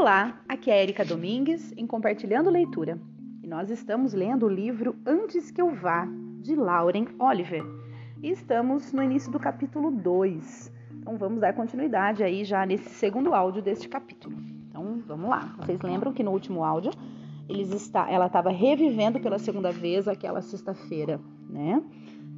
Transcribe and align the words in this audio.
Olá, 0.00 0.40
aqui 0.48 0.70
é 0.70 0.82
Erika 0.82 1.04
Domingues 1.04 1.74
em 1.76 1.86
Compartilhando 1.86 2.48
Leitura 2.48 2.98
e 3.42 3.46
nós 3.46 3.68
estamos 3.68 4.14
lendo 4.14 4.46
o 4.46 4.48
livro 4.48 4.96
Antes 5.04 5.50
que 5.50 5.60
eu 5.60 5.74
vá, 5.74 6.08
de 6.40 6.56
Lauren 6.56 7.04
Oliver. 7.18 7.62
E 8.22 8.30
estamos 8.30 8.94
no 8.94 9.02
início 9.02 9.30
do 9.30 9.38
capítulo 9.38 9.90
2. 9.90 10.72
Então 10.92 11.18
vamos 11.18 11.38
dar 11.38 11.52
continuidade 11.52 12.22
aí 12.22 12.44
já 12.44 12.64
nesse 12.64 12.88
segundo 12.88 13.34
áudio 13.34 13.60
deste 13.60 13.90
capítulo. 13.90 14.34
Então 14.70 15.02
vamos 15.06 15.28
lá. 15.28 15.54
Vocês 15.58 15.78
lembram 15.82 16.14
que 16.14 16.22
no 16.22 16.30
último 16.30 16.64
áudio 16.64 16.92
eles 17.46 17.70
está, 17.70 18.10
ela 18.10 18.28
estava 18.28 18.48
revivendo 18.48 19.20
pela 19.20 19.38
segunda 19.38 19.70
vez 19.70 20.08
aquela 20.08 20.40
sexta-feira, 20.40 21.20
né? 21.46 21.82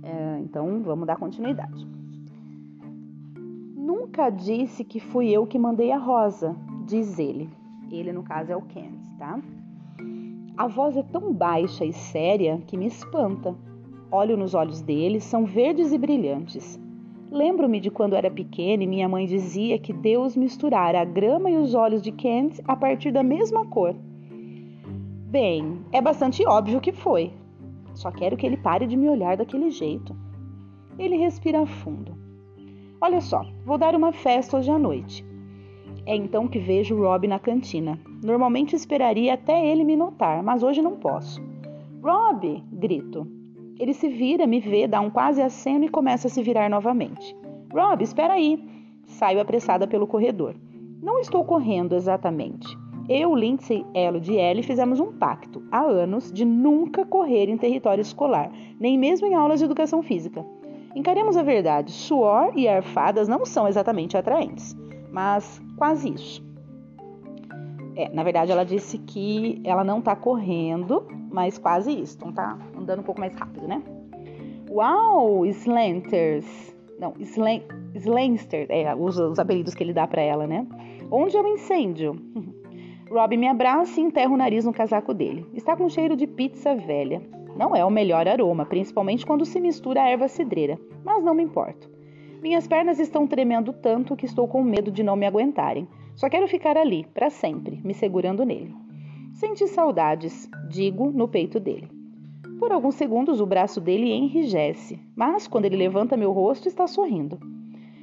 É, 0.03 0.41
então 0.41 0.83
vamos 0.83 1.07
dar 1.07 1.15
continuidade. 1.15 1.87
Nunca 3.77 4.31
disse 4.31 4.83
que 4.83 4.99
fui 4.99 5.31
eu 5.31 5.47
que 5.47 5.61
mandei 5.61 5.93
a 5.93 5.99
rosa, 5.99 6.57
diz 6.93 7.19
ele. 7.19 7.49
Ele, 7.91 8.13
no 8.13 8.23
caso, 8.23 8.53
é 8.53 8.57
o 8.57 8.63
Kent, 8.63 9.01
tá? 9.19 9.41
A 10.57 10.69
voz 10.69 10.95
é 10.97 11.03
tão 11.03 11.33
baixa 11.33 11.85
e 11.85 11.93
séria 11.93 12.63
que 12.67 12.77
me 12.77 12.87
espanta. 12.87 13.57
Olho 14.11 14.37
nos 14.37 14.55
olhos 14.55 14.83
dele, 14.83 15.19
são 15.19 15.47
verdes 15.47 15.91
e 15.91 15.99
brilhantes. 15.99 16.79
Lembro-me 17.31 17.81
de 17.81 17.91
quando 17.91 18.15
era 18.15 18.31
pequena 18.31 18.85
e 18.85 18.87
minha 18.87 19.09
mãe 19.09 19.25
dizia 19.25 19.79
que 19.79 19.91
Deus 19.91 20.37
misturara 20.37 21.01
a 21.01 21.05
grama 21.05 21.51
e 21.51 21.57
os 21.57 21.75
olhos 21.75 22.03
de 22.03 22.13
Kent 22.13 22.61
a 22.67 22.77
partir 22.77 23.11
da 23.11 23.23
mesma 23.23 23.67
cor. 23.67 23.97
Bem, 25.31 25.79
é 25.93 26.01
bastante 26.03 26.47
óbvio 26.47 26.79
que 26.79 26.93
foi. 26.93 27.33
Só 27.95 28.11
quero 28.11 28.37
que 28.37 28.45
ele 28.45 28.59
pare 28.59 28.87
de 28.87 28.99
me 28.99 29.09
olhar 29.09 29.39
daquele 29.39 29.71
jeito. 29.71 30.15
Ele 30.99 31.17
respira 31.17 31.65
fundo. 31.65 32.15
Olha 33.01 33.23
só, 33.23 33.43
vou 33.65 33.79
dar 33.79 33.95
uma 33.95 34.13
festa 34.13 34.59
hoje 34.59 34.71
à 34.71 34.79
noite. 34.79 35.32
É 36.05 36.17
então 36.17 36.49
que 36.49 36.59
vejo 36.59 36.97
Rob 36.97 37.29
na 37.29 37.39
cantina. 37.39 37.99
Normalmente 38.25 38.75
esperaria 38.75 39.35
até 39.35 39.65
ele 39.65 39.85
me 39.85 39.97
notar, 39.97 40.43
mas 40.43 40.63
hoje 40.63 40.83
não 40.83 40.97
posso. 40.97 41.41
Rob! 42.03 42.61
grito. 42.73 43.27
Ele 43.79 43.95
se 43.95 44.09
vira, 44.09 44.45
me 44.45 44.59
vê, 44.59 44.89
dá 44.89 45.01
um 45.01 45.11
quase 45.11 45.41
aceno 45.41 45.85
e 45.85 45.89
começa 45.89 46.27
a 46.27 46.31
se 46.31 46.43
virar 46.43 46.69
novamente. 46.69 47.37
Rob, 47.73 48.03
espera 48.03 48.35
aí! 48.35 48.63
Saio 49.05 49.41
apressada 49.41 49.87
pelo 49.87 50.07
corredor. 50.07 50.57
Não 51.01 51.21
estou 51.21 51.45
correndo 51.45 51.95
exatamente. 51.95 52.67
Eu, 53.09 53.35
Lindsay, 53.35 53.85
Elod 53.95 54.31
e 54.31 54.37
Ellie 54.37 54.63
fizemos 54.63 54.99
um 54.99 55.13
pacto 55.13 55.63
há 55.71 55.83
anos 55.83 56.33
de 56.33 56.45
nunca 56.45 57.05
correr 57.07 57.49
em 57.49 57.57
território 57.57 58.03
escolar, 58.03 58.51
nem 58.79 58.99
mesmo 58.99 59.27
em 59.27 59.35
aulas 59.35 59.61
de 59.61 59.65
educação 59.65 60.03
física. 60.03 60.45
Encaremos 60.95 61.37
a 61.37 61.43
verdade: 61.43 61.91
suor 61.91 62.53
e 62.57 62.69
arfadas 62.69 63.27
não 63.27 63.45
são 63.45 63.67
exatamente 63.67 64.17
atraentes 64.17 64.77
mas 65.13 65.63
quase 65.77 66.09
isso. 66.13 66.43
É, 67.95 68.09
na 68.09 68.23
verdade, 68.23 68.51
ela 68.51 68.65
disse 68.65 68.97
que 68.99 69.61
ela 69.65 69.85
não 69.85 70.01
tá 70.01 70.17
correndo, 70.17 71.07
mas 71.31 71.59
quase 71.59 71.93
isso. 71.93 72.17
Então 72.17 72.33
tá 72.33 72.59
andando 72.77 73.01
um 73.01 73.05
pouco 73.05 73.21
mais 73.21 73.35
rápido, 73.35 73.69
né? 73.69 73.83
Uau, 74.71 75.45
Slanters. 75.45 76.75
Não, 76.99 77.15
Slan, 77.19 77.61
Slanster, 77.95 78.67
é, 78.71 78.95
os, 78.95 79.19
os 79.19 79.39
apelidos 79.39 79.75
que 79.75 79.83
ele 79.83 79.93
dá 79.93 80.07
para 80.07 80.23
ela, 80.23 80.47
né? 80.47 80.67
Onde 81.11 81.37
é 81.37 81.41
o 81.41 81.47
incêndio? 81.49 82.17
Rob 83.11 83.37
me 83.37 83.47
abraça 83.47 84.01
e 84.01 84.05
enterra 84.05 84.33
o 84.33 84.37
nariz 84.37 84.65
no 84.65 84.73
casaco 84.73 85.13
dele. 85.13 85.47
Está 85.53 85.77
com 85.77 85.89
cheiro 85.89 86.17
de 86.17 86.27
pizza 86.27 86.75
velha. 86.75 87.21
Não 87.55 87.77
é 87.77 87.85
o 87.85 87.91
melhor 87.91 88.27
aroma, 88.27 88.65
principalmente 88.65 89.27
quando 89.27 89.45
se 89.45 89.61
mistura 89.61 90.01
a 90.01 90.09
erva 90.09 90.29
cidreira, 90.29 90.81
mas 91.05 91.23
não 91.23 91.35
me 91.35 91.43
importo. 91.43 91.92
Minhas 92.43 92.67
pernas 92.67 92.99
estão 92.99 93.25
tremendo 93.25 93.73
tanto 93.73 94.17
que 94.17 94.27
estou 94.27 94.49
com 94.49 94.65
medo 94.65 94.91
de 94.91 95.05
não 95.05 95.15
me 95.15 95.25
aguentarem. 95.25 95.87
Só 96.17 96.29
quero 96.29 96.49
ficar 96.49 96.77
ali, 96.77 97.07
para 97.15 97.31
sempre, 97.31 97.81
me 97.85 97.95
segurando 97.95 98.45
nele. 98.45 98.75
Senti 99.35 99.69
saudades, 99.69 100.51
digo, 100.69 101.13
no 101.13 101.29
peito 101.29 101.61
dele. 101.61 101.89
Por 102.59 102.73
alguns 102.73 102.97
segundos 102.97 103.41
o 103.41 103.47
braço 103.47 103.81
dele 103.81 104.11
enrijece, 104.11 104.99
mas 105.15 105.47
quando 105.47 105.67
ele 105.67 105.77
levanta 105.77 106.17
meu 106.17 106.33
rosto, 106.33 106.67
está 106.67 106.85
sorrindo. 106.89 107.39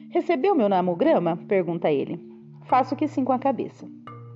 Recebeu 0.10 0.56
meu 0.56 0.70
namograma? 0.70 1.36
pergunta 1.36 1.92
ele. 1.92 2.18
Faço 2.64 2.96
que 2.96 3.10
sim 3.10 3.26
com 3.26 3.34
a 3.34 3.40
cabeça. 3.40 3.86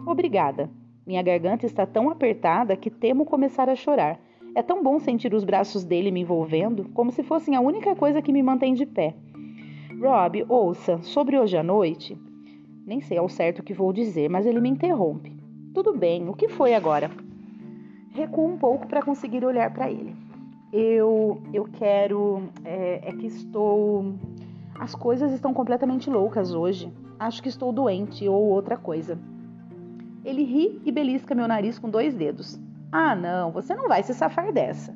Obrigada. 0.06 0.70
Minha 1.08 1.22
garganta 1.22 1.66
está 1.66 1.86
tão 1.86 2.10
apertada 2.10 2.76
que 2.76 2.90
temo 2.90 3.24
começar 3.24 3.70
a 3.70 3.76
chorar. 3.76 4.20
É 4.54 4.62
tão 4.62 4.84
bom 4.84 5.00
sentir 5.00 5.34
os 5.34 5.46
braços 5.46 5.86
dele 5.86 6.12
me 6.12 6.20
envolvendo, 6.20 6.90
como 6.94 7.10
se 7.10 7.24
fossem 7.24 7.56
a 7.56 7.62
única 7.62 7.96
coisa 7.96 8.22
que 8.22 8.34
me 8.34 8.44
mantém 8.44 8.74
de 8.74 8.86
pé. 8.86 9.16
Rob, 10.04 10.46
ouça, 10.50 11.02
sobre 11.02 11.40
hoje 11.40 11.56
à 11.56 11.64
noite. 11.64 12.22
Nem 12.86 13.00
sei 13.00 13.18
ao 13.18 13.30
certo 13.30 13.60
o 13.60 13.64
que 13.64 13.74
vou 13.74 13.94
dizer, 13.94 14.30
mas 14.30 14.46
ele 14.46 14.60
me 14.60 14.68
interrompe. 14.68 15.34
Tudo 15.74 15.98
bem, 15.98 16.28
o 16.28 16.34
que 16.34 16.50
foi 16.50 16.74
agora? 16.74 17.10
Recuo 18.12 18.46
um 18.46 18.58
pouco 18.58 18.86
para 18.86 19.02
conseguir 19.02 19.46
olhar 19.46 19.74
para 19.74 19.90
ele. 19.90 20.14
Eu, 20.74 21.42
eu 21.54 21.64
quero. 21.64 22.50
É, 22.66 23.12
é 23.12 23.14
que 23.14 23.28
estou. 23.28 24.14
As 24.78 24.94
coisas 24.94 25.32
estão 25.32 25.54
completamente 25.54 26.10
loucas 26.10 26.54
hoje. 26.54 26.92
Acho 27.18 27.42
que 27.42 27.48
estou 27.48 27.72
doente 27.72 28.28
ou 28.28 28.44
outra 28.50 28.76
coisa. 28.76 29.18
Ele 30.26 30.44
ri 30.44 30.82
e 30.84 30.92
belisca 30.92 31.34
meu 31.34 31.48
nariz 31.48 31.80
com 31.80 31.90
dois 31.90 32.14
dedos. 32.14 32.60
Ah, 32.92 33.16
não, 33.16 33.54
você 33.54 33.74
não 33.74 33.88
vai 33.88 34.04
se 34.04 34.14
safar 34.14 34.52
dessa. 34.52 34.94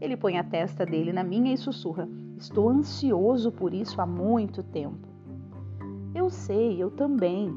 Ele 0.00 0.16
põe 0.16 0.36
a 0.36 0.42
testa 0.42 0.84
dele 0.84 1.12
na 1.12 1.22
minha 1.22 1.54
e 1.54 1.56
sussurra: 1.56 2.08
Estou 2.38 2.68
ansioso 2.68 3.50
por 3.50 3.74
isso 3.74 4.00
há 4.00 4.06
muito 4.06 4.62
tempo. 4.62 5.08
Eu 6.14 6.30
sei, 6.30 6.80
eu 6.80 6.88
também. 6.88 7.52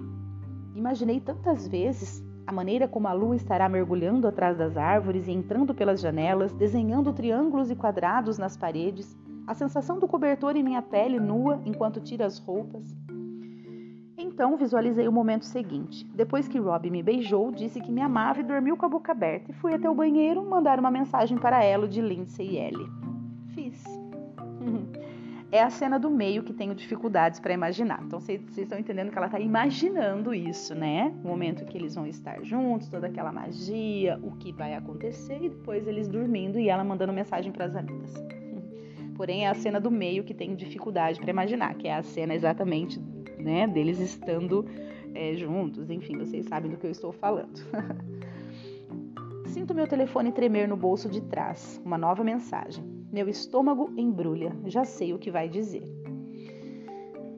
Imaginei 0.76 1.20
tantas 1.20 1.68
vezes 1.68 2.24
a 2.48 2.52
maneira 2.52 2.88
como 2.88 3.08
a 3.08 3.14
lua 3.14 3.36
estará 3.36 3.70
mergulhando 3.70 4.28
atrás 4.28 4.58
das 4.58 4.76
árvores 4.76 5.28
e 5.28 5.32
entrando 5.32 5.76
pelas 5.76 6.02
janelas, 6.02 6.52
desenhando 6.52 7.14
triângulos 7.14 7.70
e 7.70 7.76
quadrados 7.76 8.40
nas 8.40 8.58
paredes, 8.58 9.16
a 9.46 9.54
sensação 9.54 10.00
do 10.00 10.08
cobertor 10.08 10.56
em 10.56 10.64
minha 10.64 10.82
pele 10.82 11.20
nua 11.20 11.62
enquanto 11.64 12.02
tira 12.02 12.26
as 12.26 12.40
roupas. 12.40 12.98
Então 14.18 14.58
visualizei 14.58 15.08
o 15.08 15.12
momento 15.12 15.46
seguinte. 15.46 16.10
Depois 16.16 16.48
que 16.48 16.58
Rob 16.58 16.90
me 16.90 17.04
beijou, 17.04 17.52
disse 17.52 17.80
que 17.80 17.92
me 17.92 18.02
amava 18.02 18.40
e 18.40 18.44
dormiu 18.44 18.76
com 18.76 18.88
a 18.88 18.90
boca 18.90 19.12
aberta, 19.12 19.52
e 19.52 19.54
fui 19.54 19.76
até 19.76 19.88
o 19.88 19.96
banheiro 19.96 20.44
mandar 20.44 20.80
uma 20.80 20.90
mensagem 20.90 21.38
para 21.38 21.64
ela 21.64 21.88
de 21.88 22.02
Lindsay 22.02 22.54
e 22.54 22.58
Ellie. 22.58 23.11
Fiz. 24.62 25.12
É 25.54 25.62
a 25.62 25.70
cena 25.70 26.00
do 26.00 26.10
meio 26.10 26.44
que 26.44 26.54
tenho 26.54 26.74
dificuldades 26.74 27.38
para 27.38 27.54
imaginar. 27.54 28.02
Então 28.06 28.22
vocês 28.22 28.42
estão 28.58 28.80
entendendo 28.80 29.12
que 29.12 29.18
ela 29.18 29.28
está 29.28 29.38
imaginando 29.38 30.34
isso, 30.34 30.74
né? 30.74 31.14
O 31.26 31.28
momento 31.28 31.66
que 31.66 31.78
eles 31.78 31.94
vão 31.94 32.08
estar 32.08 32.42
juntos, 32.42 32.88
toda 32.88 33.08
aquela 33.08 33.34
magia, 33.34 34.18
o 34.24 34.32
que 34.32 34.54
vai 34.54 34.76
acontecer 34.76 35.38
e 35.42 35.50
depois 35.50 35.86
eles 35.86 36.08
dormindo 36.08 36.58
e 36.58 36.70
ela 36.70 36.86
mandando 36.86 37.12
mensagem 37.12 37.52
para 37.52 37.66
as 37.66 37.76
amigas. 37.76 38.14
Porém, 39.14 39.44
é 39.46 39.50
a 39.50 39.54
cena 39.54 39.78
do 39.78 39.92
meio 39.92 40.24
que 40.24 40.34
tenho 40.34 40.56
dificuldade 40.56 41.20
para 41.20 41.30
imaginar, 41.30 41.76
que 41.76 41.86
é 41.86 41.96
a 41.96 42.02
cena 42.02 42.34
exatamente, 42.34 42.98
né, 43.38 43.68
deles 43.68 44.00
estando 44.00 44.66
é, 45.14 45.36
juntos. 45.36 45.90
Enfim, 45.90 46.18
vocês 46.18 46.46
sabem 46.46 46.72
do 46.72 46.78
que 46.78 46.88
eu 46.88 46.92
estou 46.92 47.12
falando. 47.12 47.60
Sinto 49.48 49.76
meu 49.76 49.86
telefone 49.86 50.32
tremer 50.32 50.66
no 50.66 50.78
bolso 50.78 51.10
de 51.10 51.20
trás. 51.20 51.82
Uma 51.84 51.98
nova 51.98 52.24
mensagem. 52.24 53.01
Meu 53.12 53.28
estômago 53.28 53.92
embrulha, 53.98 54.56
já 54.66 54.86
sei 54.86 55.14
o 55.14 55.20
que 55.20 55.30
vai 55.30 55.50
dizer. 55.50 55.84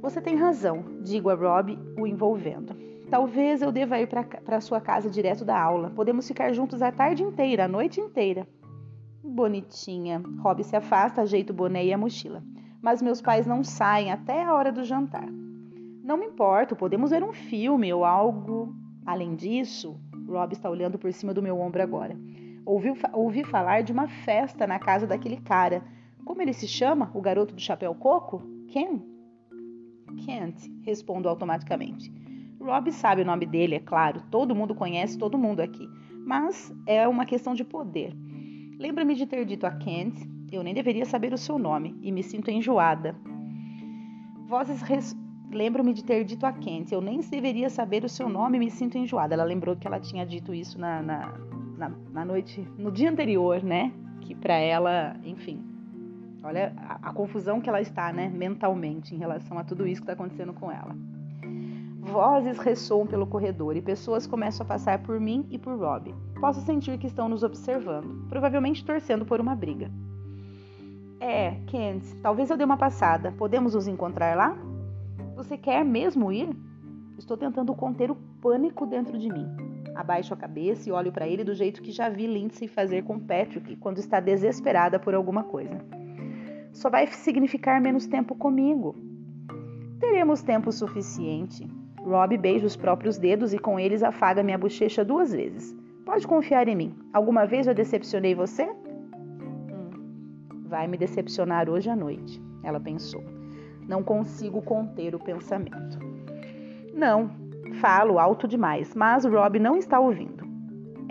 Você 0.02 0.22
tem 0.22 0.36
razão, 0.36 0.84
digo 1.02 1.30
a 1.30 1.34
Rob, 1.34 1.80
o 1.98 2.06
envolvendo. 2.06 2.76
Talvez 3.10 3.62
eu 3.62 3.72
deva 3.72 4.00
ir 4.00 4.08
para 4.08 4.62
sua 4.62 4.80
casa 4.80 5.10
direto 5.10 5.44
da 5.44 5.60
aula. 5.60 5.90
Podemos 5.90 6.28
ficar 6.28 6.54
juntos 6.54 6.82
a 6.82 6.92
tarde 6.92 7.24
inteira, 7.24 7.66
a 7.66 7.68
noite 7.68 8.00
inteira. 8.00 8.48
Bonitinha. 9.24 10.22
Rob 10.40 10.64
se 10.64 10.76
afasta, 10.76 11.22
ajeita 11.22 11.52
o 11.52 11.56
boné 11.56 11.86
e 11.86 11.94
a 11.94 11.98
mochila. 11.98 12.44
Mas 12.82 13.02
meus 13.02 13.22
pais 13.22 13.48
não 13.48 13.64
saem 13.64 14.12
até 14.12 14.44
a 14.44 14.54
hora 14.54 14.72
do 14.72 14.84
jantar. 14.84 15.28
Não 16.04 16.18
me 16.18 16.26
importo, 16.26 16.76
podemos 16.76 17.12
ver 17.12 17.24
um 17.24 17.34
filme 17.34 17.92
ou 17.94 18.04
algo. 18.04 18.76
Além 19.06 19.36
disso, 19.36 20.00
Rob 20.28 20.54
está 20.54 20.70
olhando 20.70 21.00
por 21.00 21.12
cima 21.14 21.34
do 21.34 21.42
meu 21.42 21.60
ombro 21.60 21.82
agora. 21.82 22.16
Ouviu, 22.66 22.96
ouvi 23.12 23.44
falar 23.44 23.84
de 23.84 23.92
uma 23.92 24.08
festa 24.08 24.66
na 24.66 24.80
casa 24.80 25.06
daquele 25.06 25.38
cara. 25.38 25.84
Como 26.26 26.42
ele 26.42 26.54
se 26.54 26.68
chama? 26.68 27.12
O 27.14 27.22
garoto 27.22 27.54
do 27.54 27.62
chapéu 27.62 27.94
coco? 27.94 28.42
Ken? 28.70 29.02
Kent, 30.26 30.70
respondo 30.84 31.28
automaticamente. 31.28 32.12
Rob 32.60 32.92
sabe 32.92 33.22
o 33.22 33.26
nome 33.26 33.46
dele, 33.46 33.76
é 33.76 33.80
claro. 33.80 34.22
Todo 34.32 34.56
mundo 34.56 34.74
conhece 34.74 35.18
todo 35.18 35.38
mundo 35.38 35.60
aqui. 35.60 35.88
Mas 36.26 36.74
é 36.88 37.08
uma 37.08 37.26
questão 37.26 37.54
de 37.54 37.66
poder. 37.66 38.16
Lembra-me 38.80 39.16
de 39.16 39.26
ter 39.26 39.46
dito 39.46 39.66
a 39.66 39.72
Kent, 39.72 40.16
eu 40.52 40.64
nem 40.64 40.74
deveria 40.74 41.06
saber 41.06 41.34
o 41.34 41.38
seu 41.38 41.58
nome, 41.58 41.98
e 42.02 42.12
me 42.12 42.24
sinto 42.24 42.50
enjoada. 42.50 43.16
Vozes 44.48 44.82
res... 44.82 45.16
Lembro-me 45.52 45.94
de 45.94 46.04
ter 46.04 46.24
dito 46.24 46.46
a 46.46 46.52
Kent, 46.52 46.92
eu 46.92 47.00
nem 47.00 47.20
deveria 47.20 47.70
saber 47.70 48.04
o 48.04 48.10
seu 48.10 48.28
nome 48.28 48.58
e 48.58 48.60
me 48.60 48.72
sinto 48.72 48.98
enjoada. 48.98 49.36
Ela 49.36 49.44
lembrou 49.44 49.76
que 49.76 49.86
ela 49.86 50.00
tinha 50.00 50.26
dito 50.26 50.52
isso 50.52 50.80
na, 50.80 51.02
na, 51.02 51.34
na, 51.78 51.92
na 52.12 52.26
noite, 52.26 52.68
no 52.78 52.92
dia 52.92 53.10
anterior, 53.10 53.64
né? 53.64 53.92
Que 54.22 54.34
para 54.36 54.56
ela, 54.56 55.16
enfim, 55.24 55.62
olha 56.44 56.74
a, 56.78 57.10
a, 57.10 57.14
confusão 57.14 57.60
que 57.60 57.70
ela 57.70 57.82
está, 57.82 58.12
né, 58.14 58.30
mentalmente 58.30 59.14
em 59.14 59.18
relação 59.18 59.58
a 59.58 59.64
tudo 59.64 59.88
isso 59.88 60.02
que 60.02 60.12
está 60.12 60.14
acontecendo 60.14 60.54
com 60.54 60.72
ela. 60.72 60.96
Vozes 62.00 62.58
ressoam 62.58 63.08
pelo 63.08 63.26
corredor 63.26 63.78
e 63.78 63.82
pessoas 63.82 64.28
começam 64.28 64.66
a 64.66 64.68
passar 64.68 65.00
por 65.00 65.20
mim 65.20 65.46
e 65.50 65.58
por 65.58 65.78
Rob. 65.80 66.14
Posso 66.40 66.62
sentir 66.62 66.98
que 66.98 67.08
estão 67.08 67.30
nos 67.30 67.44
observando, 67.44 68.28
provavelmente 68.28 68.84
torcendo 68.84 69.26
por 69.26 69.40
uma 69.40 69.56
briga. 69.56 69.90
É, 71.20 71.52
Kent, 71.68 72.04
talvez 72.22 72.50
eu 72.50 72.58
dê 72.58 72.66
uma 72.66 72.76
passada. 72.76 73.32
Podemos 73.32 73.74
nos 73.74 73.88
encontrar 73.88 74.36
lá? 74.36 74.58
Você 75.38 75.58
quer 75.58 75.86
mesmo 75.86 76.32
ir? 76.34 76.50
Estou 77.18 77.38
tentando 77.38 77.74
conter 77.74 78.12
o 78.12 78.16
pânico 78.42 78.86
dentro 78.86 79.18
de 79.18 79.30
mim. 79.30 79.63
Abaixo 79.96 80.34
a 80.34 80.38
cabeça 80.38 80.90
e 80.90 80.92
olho 80.92 81.12
para 81.12 81.28
ele 81.28 81.44
do 81.44 81.54
jeito 81.54 81.82
que 81.82 81.92
já 81.92 82.10
vi 82.10 82.26
Lindsay 82.26 82.68
fazer 82.68 83.04
com 83.04 83.20
Patrick 83.20 83.76
quando 83.76 84.00
está 84.00 84.20
desesperada 84.20 85.00
por 85.00 85.14
alguma 85.14 85.44
coisa. 85.44 85.80
Só 86.72 86.90
vai 86.90 87.06
significar 87.08 87.80
menos 87.80 88.08
tempo 88.08 88.36
comigo. 88.36 88.96
Teremos 90.00 90.42
tempo 90.42 90.72
suficiente. 90.72 91.70
Rob 92.02 92.38
beija 92.38 92.66
os 92.66 92.76
próprios 92.76 93.18
dedos 93.18 93.54
e 93.54 93.60
com 93.60 93.80
eles 93.80 94.04
afaga 94.04 94.44
minha 94.44 94.58
bochecha 94.58 95.06
duas 95.06 95.32
vezes. 95.32 95.76
Pode 96.06 96.28
confiar 96.28 96.68
em 96.68 96.76
mim. 96.76 96.96
Alguma 97.14 97.46
vez 97.46 97.66
já 97.66 97.74
decepcionei 97.74 98.36
você? 98.36 98.66
Hum, 98.66 99.90
vai 100.66 100.88
me 100.88 100.98
decepcionar 100.98 101.70
hoje 101.70 101.90
à 101.90 101.96
noite, 101.96 102.42
ela 102.64 102.80
pensou. 102.80 103.24
Não 103.88 104.04
consigo 104.04 104.62
conter 104.62 105.16
o 105.16 105.20
pensamento. 105.20 106.00
Não, 106.94 107.32
falo 107.84 108.18
alto 108.18 108.48
demais, 108.48 108.96
mas 108.96 109.26
Rob 109.26 109.60
não 109.60 109.76
está 109.76 110.00
ouvindo. 110.00 110.48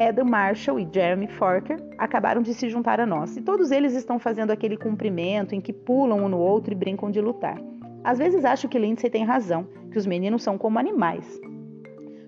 Adam 0.01 0.25
Marshall 0.25 0.81
e 0.81 0.89
Jeremy 0.91 1.27
Forker 1.27 1.77
acabaram 1.99 2.41
de 2.41 2.55
se 2.55 2.71
juntar 2.71 2.99
a 2.99 3.05
nós 3.05 3.37
e 3.37 3.43
todos 3.43 3.71
eles 3.71 3.93
estão 3.93 4.19
fazendo 4.19 4.53
aquele 4.53 4.79
cumprimento 4.79 5.55
em 5.55 5.61
que 5.61 5.71
pulam 5.71 6.25
um 6.25 6.31
no 6.31 6.39
outro 6.39 6.73
e 6.73 6.75
brincam 6.75 7.11
de 7.11 7.21
lutar. 7.21 7.61
Às 8.03 8.19
vezes 8.19 8.43
acho 8.47 8.71
que 8.71 8.79
Lindsay 8.79 9.11
tem 9.11 9.23
razão, 9.23 9.69
que 9.91 9.99
os 9.99 10.07
meninos 10.07 10.43
são 10.43 10.57
como 10.57 10.79
animais. 10.79 11.39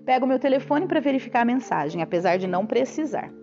Pego 0.05 0.27
meu 0.27 0.37
telefone 0.37 0.85
para 0.85 0.99
verificar 0.99 1.41
a 1.41 1.45
mensagem, 1.45 2.03
apesar 2.03 2.37
de 2.37 2.45
não 2.45 2.67
precisar. 2.67 3.33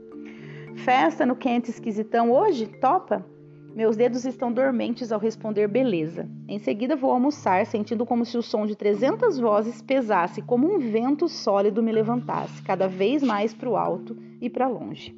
Festa 0.76 1.26
no 1.26 1.34
quente 1.34 1.68
esquisitão 1.68 2.30
hoje? 2.30 2.68
Topa? 2.80 3.26
Meus 3.74 3.96
dedos 3.96 4.26
estão 4.26 4.52
dormentes 4.52 5.10
ao 5.10 5.18
responder 5.18 5.66
beleza. 5.66 6.28
Em 6.46 6.58
seguida 6.58 6.94
vou 6.94 7.10
almoçar, 7.10 7.64
sentindo 7.64 8.04
como 8.04 8.22
se 8.26 8.36
o 8.36 8.42
som 8.42 8.66
de 8.66 8.76
300 8.76 9.38
vozes 9.38 9.80
pesasse 9.80 10.42
como 10.42 10.70
um 10.70 10.78
vento 10.78 11.26
sólido 11.26 11.82
me 11.82 11.90
levantasse, 11.90 12.62
cada 12.62 12.86
vez 12.86 13.22
mais 13.22 13.54
para 13.54 13.70
o 13.70 13.76
alto 13.76 14.14
e 14.42 14.50
para 14.50 14.68
longe. 14.68 15.16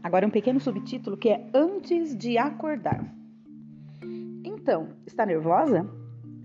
Agora 0.00 0.24
um 0.24 0.30
pequeno 0.30 0.60
subtítulo 0.60 1.16
que 1.16 1.30
é 1.30 1.50
Antes 1.52 2.16
de 2.16 2.38
acordar. 2.38 3.04
Então, 4.44 4.90
está 5.04 5.26
nervosa? 5.26 5.84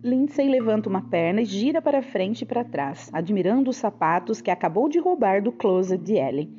Lindsay 0.04 0.50
levanta 0.50 0.90
uma 0.90 1.04
perna 1.04 1.44
e 1.44 1.46
gira 1.46 1.80
para 1.80 2.02
frente 2.02 2.42
e 2.42 2.46
para 2.46 2.64
trás, 2.64 3.08
admirando 3.14 3.70
os 3.70 3.78
sapatos 3.78 4.42
que 4.42 4.50
acabou 4.50 4.90
de 4.90 4.98
roubar 4.98 5.44
do 5.44 5.52
closet 5.52 6.04
de 6.04 6.14
Ellie. 6.14 6.50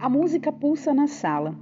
A 0.00 0.08
música 0.08 0.50
pulsa 0.50 0.92
na 0.92 1.06
sala. 1.06 1.54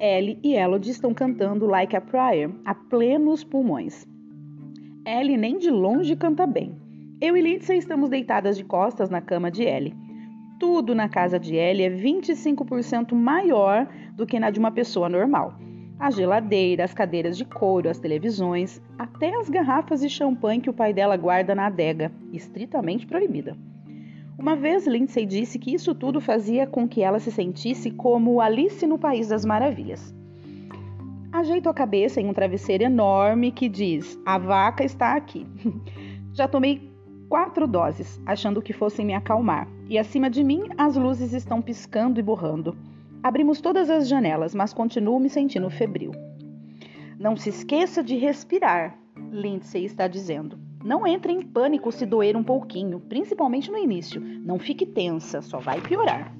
Ellie 0.00 0.38
e 0.42 0.54
Elodie 0.54 0.92
estão 0.92 1.12
cantando 1.12 1.66
Like 1.66 1.94
a 1.94 2.00
Prayer 2.00 2.50
a 2.64 2.74
plenos 2.74 3.44
pulmões. 3.44 4.06
Ellie 5.06 5.36
nem 5.36 5.58
de 5.58 5.70
longe 5.70 6.16
canta 6.16 6.46
bem. 6.46 6.74
Eu 7.20 7.36
e 7.36 7.42
Lindsay 7.42 7.76
estamos 7.76 8.08
deitadas 8.08 8.56
de 8.56 8.64
costas 8.64 9.10
na 9.10 9.20
cama 9.20 9.50
de 9.50 9.62
Ellie. 9.62 9.94
Tudo 10.58 10.94
na 10.94 11.06
casa 11.06 11.38
de 11.38 11.54
Ellie 11.54 11.84
é 11.84 11.90
25% 11.90 13.12
maior 13.12 13.86
do 14.16 14.26
que 14.26 14.40
na 14.40 14.48
de 14.48 14.58
uma 14.58 14.70
pessoa 14.70 15.06
normal. 15.06 15.54
A 15.98 16.10
geladeira, 16.10 16.82
as 16.82 16.94
cadeiras 16.94 17.36
de 17.36 17.44
couro, 17.44 17.90
as 17.90 17.98
televisões, 17.98 18.80
até 18.98 19.36
as 19.36 19.50
garrafas 19.50 20.00
de 20.00 20.08
champanhe 20.08 20.62
que 20.62 20.70
o 20.70 20.74
pai 20.74 20.94
dela 20.94 21.14
guarda 21.14 21.54
na 21.54 21.66
adega, 21.66 22.10
estritamente 22.32 23.06
proibida. 23.06 23.54
Uma 24.40 24.56
vez 24.56 24.86
Lindsay 24.86 25.26
disse 25.26 25.58
que 25.58 25.74
isso 25.74 25.94
tudo 25.94 26.18
fazia 26.18 26.66
com 26.66 26.88
que 26.88 27.02
ela 27.02 27.20
se 27.20 27.30
sentisse 27.30 27.90
como 27.90 28.40
Alice 28.40 28.86
no 28.86 28.98
País 28.98 29.28
das 29.28 29.44
Maravilhas. 29.44 30.14
Ajeito 31.30 31.68
a 31.68 31.74
cabeça 31.74 32.22
em 32.22 32.26
um 32.26 32.32
travesseiro 32.32 32.82
enorme 32.82 33.52
que 33.52 33.68
diz: 33.68 34.18
A 34.24 34.38
vaca 34.38 34.82
está 34.82 35.14
aqui. 35.14 35.46
Já 36.32 36.48
tomei 36.48 36.90
quatro 37.28 37.68
doses, 37.68 38.18
achando 38.24 38.62
que 38.62 38.72
fossem 38.72 39.04
me 39.04 39.12
acalmar, 39.12 39.68
e 39.90 39.98
acima 39.98 40.30
de 40.30 40.42
mim 40.42 40.70
as 40.78 40.96
luzes 40.96 41.34
estão 41.34 41.60
piscando 41.60 42.18
e 42.18 42.22
borrando. 42.22 42.74
Abrimos 43.22 43.60
todas 43.60 43.90
as 43.90 44.08
janelas, 44.08 44.54
mas 44.54 44.72
continuo 44.72 45.20
me 45.20 45.28
sentindo 45.28 45.68
febril. 45.68 46.12
Não 47.18 47.36
se 47.36 47.50
esqueça 47.50 48.02
de 48.02 48.16
respirar, 48.16 48.96
Lindsay 49.30 49.84
está 49.84 50.08
dizendo. 50.08 50.69
Não 50.82 51.06
entre 51.06 51.30
em 51.30 51.42
pânico 51.42 51.92
se 51.92 52.06
doer 52.06 52.34
um 52.36 52.42
pouquinho, 52.42 53.00
principalmente 53.00 53.70
no 53.70 53.76
início. 53.76 54.18
Não 54.20 54.58
fique 54.58 54.86
tensa, 54.86 55.42
só 55.42 55.58
vai 55.58 55.78
piorar. 55.78 56.34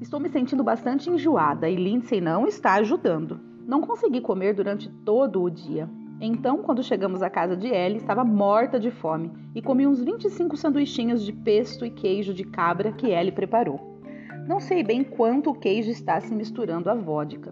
Estou 0.00 0.20
me 0.20 0.28
sentindo 0.28 0.62
bastante 0.62 1.10
enjoada 1.10 1.68
e 1.68 1.74
Lindsay 1.74 2.20
não 2.20 2.46
está 2.46 2.74
ajudando. 2.74 3.40
Não 3.66 3.80
consegui 3.80 4.20
comer 4.20 4.54
durante 4.54 4.88
todo 5.04 5.42
o 5.42 5.50
dia. 5.50 5.88
Então, 6.20 6.58
quando 6.58 6.84
chegamos 6.84 7.20
à 7.20 7.28
casa 7.28 7.56
de 7.56 7.66
Ellie, 7.66 7.96
estava 7.96 8.24
morta 8.24 8.78
de 8.78 8.92
fome 8.92 9.32
e 9.56 9.60
comi 9.60 9.86
uns 9.86 10.02
25 10.04 10.56
sanduichinhos 10.56 11.24
de 11.24 11.32
pesto 11.32 11.84
e 11.84 11.90
queijo 11.90 12.32
de 12.32 12.44
cabra 12.44 12.92
que 12.92 13.08
Ellie 13.08 13.32
preparou. 13.32 13.98
Não 14.46 14.60
sei 14.60 14.84
bem 14.84 15.02
quanto 15.02 15.50
o 15.50 15.54
queijo 15.54 15.90
está 15.90 16.20
se 16.20 16.32
misturando 16.32 16.88
à 16.88 16.94
vodka. 16.94 17.50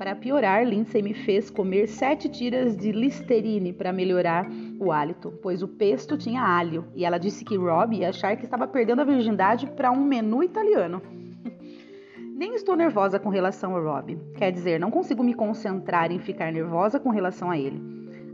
Para 0.00 0.16
piorar, 0.16 0.66
Lindsay 0.66 1.02
me 1.02 1.12
fez 1.12 1.50
comer 1.50 1.86
sete 1.86 2.26
tiras 2.26 2.74
de 2.74 2.90
Listerine 2.90 3.70
para 3.70 3.92
melhorar 3.92 4.48
o 4.78 4.90
hálito, 4.90 5.30
pois 5.42 5.62
o 5.62 5.68
pesto 5.68 6.16
tinha 6.16 6.42
alho 6.42 6.86
e 6.94 7.04
ela 7.04 7.18
disse 7.18 7.44
que 7.44 7.54
Rob 7.54 7.94
ia 7.94 8.08
achar 8.08 8.34
que 8.34 8.46
estava 8.46 8.66
perdendo 8.66 9.02
a 9.02 9.04
virgindade 9.04 9.66
para 9.66 9.90
um 9.90 10.02
menu 10.02 10.42
italiano. 10.42 11.02
Nem 12.34 12.54
estou 12.54 12.74
nervosa 12.76 13.18
com 13.18 13.28
relação 13.28 13.76
a 13.76 13.78
Rob. 13.78 14.16
Quer 14.38 14.50
dizer, 14.50 14.80
não 14.80 14.90
consigo 14.90 15.22
me 15.22 15.34
concentrar 15.34 16.10
em 16.10 16.18
ficar 16.18 16.50
nervosa 16.50 16.98
com 16.98 17.10
relação 17.10 17.50
a 17.50 17.58
ele. 17.58 17.78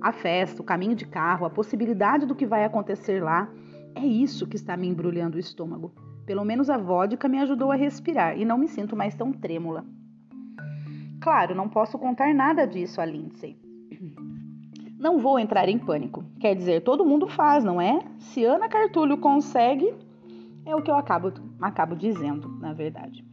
A 0.01 0.13
festa, 0.13 0.63
o 0.63 0.65
caminho 0.65 0.95
de 0.95 1.05
carro, 1.05 1.47
a 1.47 1.51
possibilidade 1.51 2.27
do 2.27 2.37
que 2.37 2.47
vai 2.47 2.65
acontecer 2.65 3.21
lá, 3.21 3.51
é 3.93 4.07
isso 4.07 4.47
que 4.47 4.55
está 4.55 4.77
me 4.77 4.87
embrulhando 4.87 5.37
o 5.37 5.41
estômago. 5.41 5.93
Pelo 6.25 6.45
menos 6.45 6.71
a 6.71 6.79
vodka 6.79 7.29
me 7.29 7.41
ajudou 7.41 7.73
a 7.73 7.75
respirar 7.75 8.39
e 8.39 8.45
não 8.45 8.57
me 8.57 8.69
sinto 8.69 8.95
mais 8.95 9.17
tão 9.17 9.33
trêmula. 9.33 9.85
Claro, 11.27 11.57
não 11.57 11.69
posso 11.69 11.99
contar 11.99 12.33
nada 12.33 12.65
disso 12.69 13.01
a 13.01 13.05
Lindsay. 13.05 13.57
Não 14.97 15.19
vou 15.19 15.41
entrar 15.41 15.69
em 15.69 15.77
pânico. 15.77 16.25
Quer 16.39 16.55
dizer, 16.55 16.85
todo 16.85 17.05
mundo 17.05 17.27
faz, 17.27 17.65
não 17.65 17.81
é? 17.81 17.99
Se 18.21 18.45
Ana 18.45 18.69
Cartulho 18.69 19.19
consegue, 19.19 19.93
é 20.65 20.77
o 20.77 20.81
que 20.81 20.89
eu 20.89 20.95
acabo, 20.95 21.33
acabo 21.61 21.97
dizendo, 21.97 22.49
na 22.61 22.73
verdade. 22.73 23.25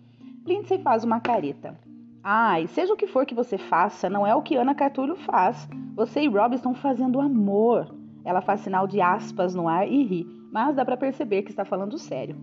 Lindsay 0.43 0.79
faz 0.81 1.03
uma 1.03 1.19
careta. 1.19 1.79
Ai, 2.23 2.65
seja 2.65 2.91
o 2.91 2.97
que 2.97 3.05
for 3.05 3.27
que 3.27 3.35
você 3.35 3.59
faça, 3.59 4.09
não 4.09 4.25
é 4.25 4.33
o 4.33 4.41
que 4.41 4.55
Ana 4.55 4.73
Cartulho 4.73 5.15
faz. 5.15 5.69
Você 5.95 6.21
e 6.21 6.27
Rob 6.27 6.55
estão 6.55 6.73
fazendo 6.73 7.21
amor. 7.21 7.93
Ela 8.25 8.41
faz 8.41 8.61
sinal 8.61 8.87
de 8.87 9.01
aspas 9.01 9.53
no 9.53 9.67
ar 9.67 9.87
e 9.87 10.03
ri, 10.03 10.27
mas 10.51 10.75
dá 10.75 10.83
para 10.83 10.97
perceber 10.97 11.43
que 11.43 11.51
está 11.51 11.63
falando 11.63 11.99
sério. 11.99 12.35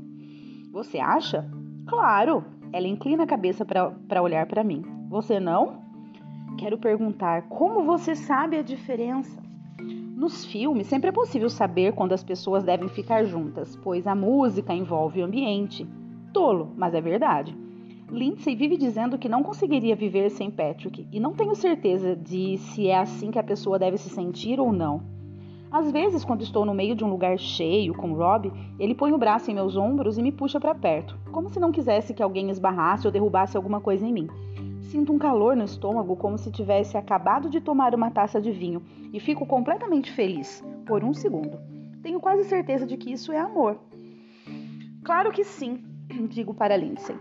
Você 0.71 1.01
acha? 1.01 1.45
Claro! 1.89 2.45
Ela 2.73 2.87
inclina 2.87 3.25
a 3.25 3.27
cabeça 3.27 3.65
para 3.65 4.23
olhar 4.23 4.47
para 4.47 4.63
mim. 4.63 5.00
Você 5.11 5.41
não? 5.41 5.81
Quero 6.57 6.79
perguntar, 6.79 7.43
como 7.49 7.83
você 7.83 8.15
sabe 8.15 8.57
a 8.57 8.63
diferença? 8.63 9.43
Nos 9.77 10.45
filmes, 10.45 10.87
sempre 10.87 11.09
é 11.09 11.13
possível 11.13 11.51
saber 11.51 11.95
quando 11.95 12.13
as 12.13 12.23
pessoas 12.23 12.63
devem 12.63 12.89
ficar 12.89 13.25
juntas, 13.25 13.75
pois 13.83 14.07
a 14.07 14.15
música 14.15 14.73
envolve 14.73 15.21
o 15.21 15.25
ambiente. 15.25 15.85
Tolo, 16.33 16.71
mas 16.77 16.95
é 16.95 17.01
verdade. 17.01 17.59
Lindsay 18.09 18.55
vive 18.55 18.77
dizendo 18.77 19.19
que 19.19 19.29
não 19.29 19.43
conseguiria 19.43 19.97
viver 19.97 20.31
sem 20.31 20.49
Patrick 20.49 21.09
e 21.11 21.19
não 21.19 21.33
tenho 21.33 21.57
certeza 21.57 22.15
de 22.15 22.57
se 22.59 22.87
é 22.87 22.97
assim 22.97 23.33
que 23.33 23.39
a 23.41 23.43
pessoa 23.43 23.81
deve 23.81 23.99
se 23.99 24.11
sentir 24.11 24.61
ou 24.61 24.73
não. 24.73 25.03
Às 25.73 25.91
vezes, 25.91 26.25
quando 26.25 26.43
estou 26.43 26.65
no 26.65 26.75
meio 26.75 26.95
de 26.95 27.05
um 27.05 27.11
lugar 27.11 27.37
cheio, 27.37 27.95
com 27.95 28.13
Rob, 28.13 28.53
ele 28.79 28.95
põe 28.95 29.13
o 29.13 29.19
braço 29.19 29.51
em 29.51 29.55
meus 29.55 29.77
ombros 29.77 30.19
e 30.19 30.23
me 30.23 30.31
puxa 30.31 30.61
para 30.61 30.75
perto, 30.75 31.17
como 31.33 31.49
se 31.49 31.59
não 31.59 31.73
quisesse 31.73 32.15
que 32.15 32.23
alguém 32.23 32.51
esbarrasse 32.51 33.07
ou 33.07 33.13
derrubasse 33.13 33.57
alguma 33.57 33.81
coisa 33.81 34.07
em 34.07 34.13
mim. 34.13 34.29
Sinto 34.91 35.13
um 35.13 35.19
calor 35.19 35.55
no 35.55 35.63
estômago 35.63 36.17
como 36.17 36.37
se 36.37 36.51
tivesse 36.51 36.97
acabado 36.97 37.49
de 37.49 37.61
tomar 37.61 37.95
uma 37.95 38.11
taça 38.11 38.41
de 38.41 38.51
vinho 38.51 38.83
e 39.13 39.21
fico 39.21 39.47
completamente 39.47 40.11
feliz 40.11 40.65
por 40.85 41.05
um 41.05 41.15
segundo. 41.15 41.61
Tenho 42.03 42.19
quase 42.19 42.43
certeza 42.43 42.85
de 42.85 42.97
que 42.97 43.13
isso 43.13 43.31
é 43.31 43.39
amor. 43.39 43.79
Claro 45.05 45.31
que 45.31 45.45
sim, 45.45 45.79
digo 46.29 46.53
para 46.53 46.77
Lindsay. 46.77 47.15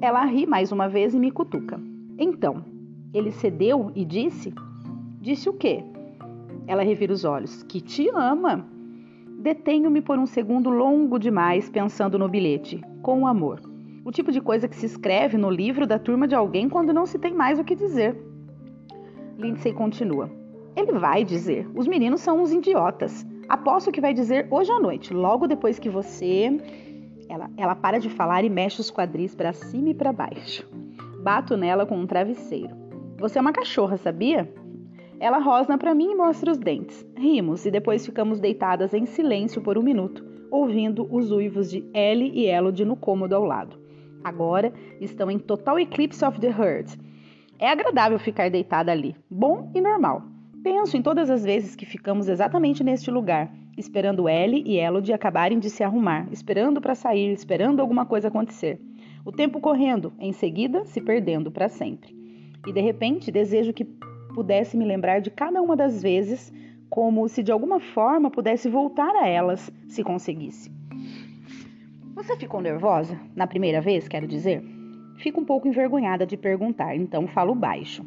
Ela 0.00 0.24
ri 0.24 0.46
mais 0.46 0.70
uma 0.70 0.88
vez 0.88 1.12
e 1.12 1.18
me 1.18 1.32
cutuca. 1.32 1.80
Então, 2.16 2.64
ele 3.12 3.32
cedeu 3.32 3.90
e 3.96 4.04
disse? 4.04 4.54
Disse 5.20 5.48
o 5.48 5.54
quê? 5.54 5.82
Ela 6.68 6.84
revira 6.84 7.12
os 7.12 7.24
olhos. 7.24 7.64
Que 7.64 7.80
te 7.80 8.08
ama. 8.10 8.64
Detenho-me 9.40 10.00
por 10.00 10.20
um 10.20 10.26
segundo 10.26 10.70
longo 10.70 11.18
demais 11.18 11.68
pensando 11.68 12.16
no 12.16 12.28
bilhete. 12.28 12.80
Com 13.02 13.26
amor 13.26 13.71
o 14.04 14.10
tipo 14.10 14.32
de 14.32 14.40
coisa 14.40 14.68
que 14.68 14.76
se 14.76 14.86
escreve 14.86 15.36
no 15.38 15.50
livro 15.50 15.86
da 15.86 15.98
turma 15.98 16.26
de 16.26 16.34
alguém 16.34 16.68
quando 16.68 16.92
não 16.92 17.06
se 17.06 17.18
tem 17.18 17.32
mais 17.32 17.58
o 17.58 17.64
que 17.64 17.74
dizer. 17.74 18.16
Lindsay 19.38 19.72
continua. 19.72 20.30
Ele 20.76 20.92
vai 20.92 21.24
dizer: 21.24 21.68
os 21.74 21.86
meninos 21.86 22.20
são 22.20 22.40
uns 22.40 22.52
idiotas. 22.52 23.26
Aposto 23.48 23.92
que 23.92 24.00
vai 24.00 24.14
dizer 24.14 24.46
hoje 24.50 24.70
à 24.70 24.80
noite, 24.80 25.12
logo 25.12 25.46
depois 25.46 25.78
que 25.78 25.90
você. 25.90 26.58
Ela, 27.28 27.50
ela 27.56 27.74
para 27.74 27.98
de 27.98 28.10
falar 28.10 28.44
e 28.44 28.50
mexe 28.50 28.80
os 28.80 28.90
quadris 28.90 29.34
para 29.34 29.52
cima 29.52 29.90
e 29.90 29.94
para 29.94 30.12
baixo. 30.12 30.68
Bato 31.22 31.56
nela 31.56 31.86
com 31.86 31.96
um 31.96 32.06
travesseiro. 32.06 32.74
Você 33.18 33.38
é 33.38 33.40
uma 33.40 33.52
cachorra, 33.52 33.96
sabia? 33.96 34.52
Ela 35.20 35.38
rosna 35.38 35.78
para 35.78 35.94
mim 35.94 36.10
e 36.10 36.14
mostra 36.14 36.50
os 36.50 36.58
dentes. 36.58 37.06
Rimos 37.16 37.64
e 37.64 37.70
depois 37.70 38.04
ficamos 38.04 38.40
deitadas 38.40 38.92
em 38.92 39.06
silêncio 39.06 39.62
por 39.62 39.78
um 39.78 39.82
minuto, 39.82 40.24
ouvindo 40.50 41.06
os 41.10 41.30
uivos 41.30 41.70
de 41.70 41.84
Ellie 41.94 42.32
e 42.34 42.46
Elodie 42.46 42.84
no 42.84 42.96
cômodo 42.96 43.34
ao 43.34 43.44
lado. 43.44 43.81
Agora 44.24 44.72
estão 45.00 45.30
em 45.30 45.38
total 45.38 45.78
eclipse 45.78 46.24
of 46.24 46.40
the 46.40 46.48
heart. 46.48 46.96
É 47.58 47.68
agradável 47.68 48.18
ficar 48.18 48.50
deitada 48.50 48.90
ali, 48.90 49.14
bom 49.30 49.70
e 49.74 49.80
normal. 49.80 50.22
Penso 50.62 50.96
em 50.96 51.02
todas 51.02 51.28
as 51.28 51.44
vezes 51.44 51.74
que 51.74 51.84
ficamos 51.84 52.28
exatamente 52.28 52.84
neste 52.84 53.10
lugar, 53.10 53.52
esperando 53.76 54.28
Ellie 54.28 54.62
e 54.66 54.78
Elodie 54.78 55.12
acabarem 55.12 55.58
de 55.58 55.68
se 55.68 55.82
arrumar, 55.82 56.28
esperando 56.30 56.80
para 56.80 56.94
sair, 56.94 57.32
esperando 57.32 57.80
alguma 57.80 58.06
coisa 58.06 58.28
acontecer. 58.28 58.80
O 59.24 59.32
tempo 59.32 59.60
correndo, 59.60 60.12
em 60.18 60.32
seguida 60.32 60.84
se 60.84 61.00
perdendo 61.00 61.50
para 61.50 61.68
sempre. 61.68 62.16
E 62.66 62.72
de 62.72 62.80
repente 62.80 63.30
desejo 63.30 63.72
que 63.72 63.84
pudesse 64.34 64.76
me 64.76 64.84
lembrar 64.84 65.20
de 65.20 65.30
cada 65.30 65.60
uma 65.60 65.76
das 65.76 66.02
vezes, 66.02 66.52
como 66.88 67.28
se 67.28 67.42
de 67.42 67.52
alguma 67.52 67.80
forma 67.80 68.30
pudesse 68.30 68.68
voltar 68.68 69.14
a 69.16 69.28
elas, 69.28 69.70
se 69.88 70.02
conseguisse. 70.02 70.70
Você 72.22 72.36
ficou 72.36 72.60
nervosa? 72.60 73.18
Na 73.34 73.48
primeira 73.48 73.80
vez, 73.80 74.06
quero 74.06 74.28
dizer? 74.28 74.62
Fico 75.16 75.40
um 75.40 75.44
pouco 75.44 75.66
envergonhada 75.66 76.24
de 76.24 76.36
perguntar, 76.36 76.94
então 76.94 77.26
falo 77.26 77.52
baixo. 77.52 78.06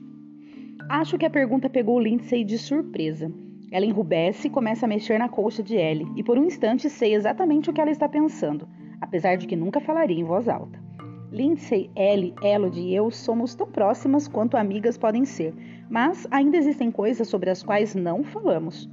Acho 0.88 1.18
que 1.18 1.26
a 1.26 1.30
pergunta 1.30 1.70
pegou 1.70 2.00
Lindsay 2.00 2.46
de 2.46 2.58
surpresa. 2.58 3.30
Ela 3.70 3.86
enrubesce 3.86 4.48
e 4.48 4.50
começa 4.50 4.86
a 4.86 4.88
mexer 4.88 5.20
na 5.20 5.28
colcha 5.28 5.62
de 5.62 5.76
Ellie, 5.76 6.08
e 6.16 6.24
por 6.24 6.38
um 6.38 6.46
instante 6.46 6.90
sei 6.90 7.14
exatamente 7.14 7.70
o 7.70 7.74
que 7.74 7.82
ela 7.82 7.92
está 7.92 8.08
pensando, 8.08 8.70
apesar 9.02 9.36
de 9.36 9.48
que 9.48 9.56
nunca 9.58 9.82
falaria 9.82 10.18
em 10.18 10.24
voz 10.24 10.48
alta. 10.48 10.80
Lindsay, 11.30 11.90
Ellie, 11.94 12.34
Elodie 12.42 12.92
e 12.92 12.96
eu 12.96 13.12
somos 13.12 13.54
tão 13.54 13.68
próximas 13.68 14.30
quanto 14.30 14.56
amigas 14.56 14.98
podem 14.98 15.26
ser, 15.26 15.54
mas 15.90 16.26
ainda 16.32 16.56
existem 16.56 16.90
coisas 16.90 17.28
sobre 17.28 17.50
as 17.50 17.62
quais 17.62 17.94
não 17.94 18.24
falamos. 18.24 18.90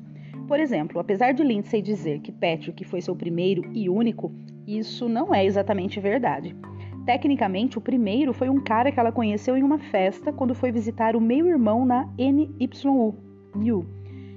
Por 0.48 0.58
exemplo, 0.58 0.98
apesar 0.98 1.30
de 1.30 1.44
Lindsay 1.44 1.80
dizer 1.80 2.18
que 2.18 2.32
Patrick 2.32 2.82
foi 2.82 3.00
seu 3.00 3.14
primeiro 3.14 3.70
e 3.72 3.88
único, 3.88 4.32
isso 4.66 5.08
não 5.08 5.34
é 5.34 5.44
exatamente 5.44 5.98
verdade. 6.00 6.56
Tecnicamente, 7.04 7.78
o 7.78 7.80
primeiro 7.80 8.32
foi 8.32 8.48
um 8.48 8.60
cara 8.60 8.92
que 8.92 9.00
ela 9.00 9.10
conheceu 9.10 9.56
em 9.56 9.62
uma 9.62 9.78
festa 9.78 10.32
quando 10.32 10.54
foi 10.54 10.70
visitar 10.70 11.16
o 11.16 11.20
meio-irmão 11.20 11.84
na 11.84 12.08
NYU. 12.16 13.86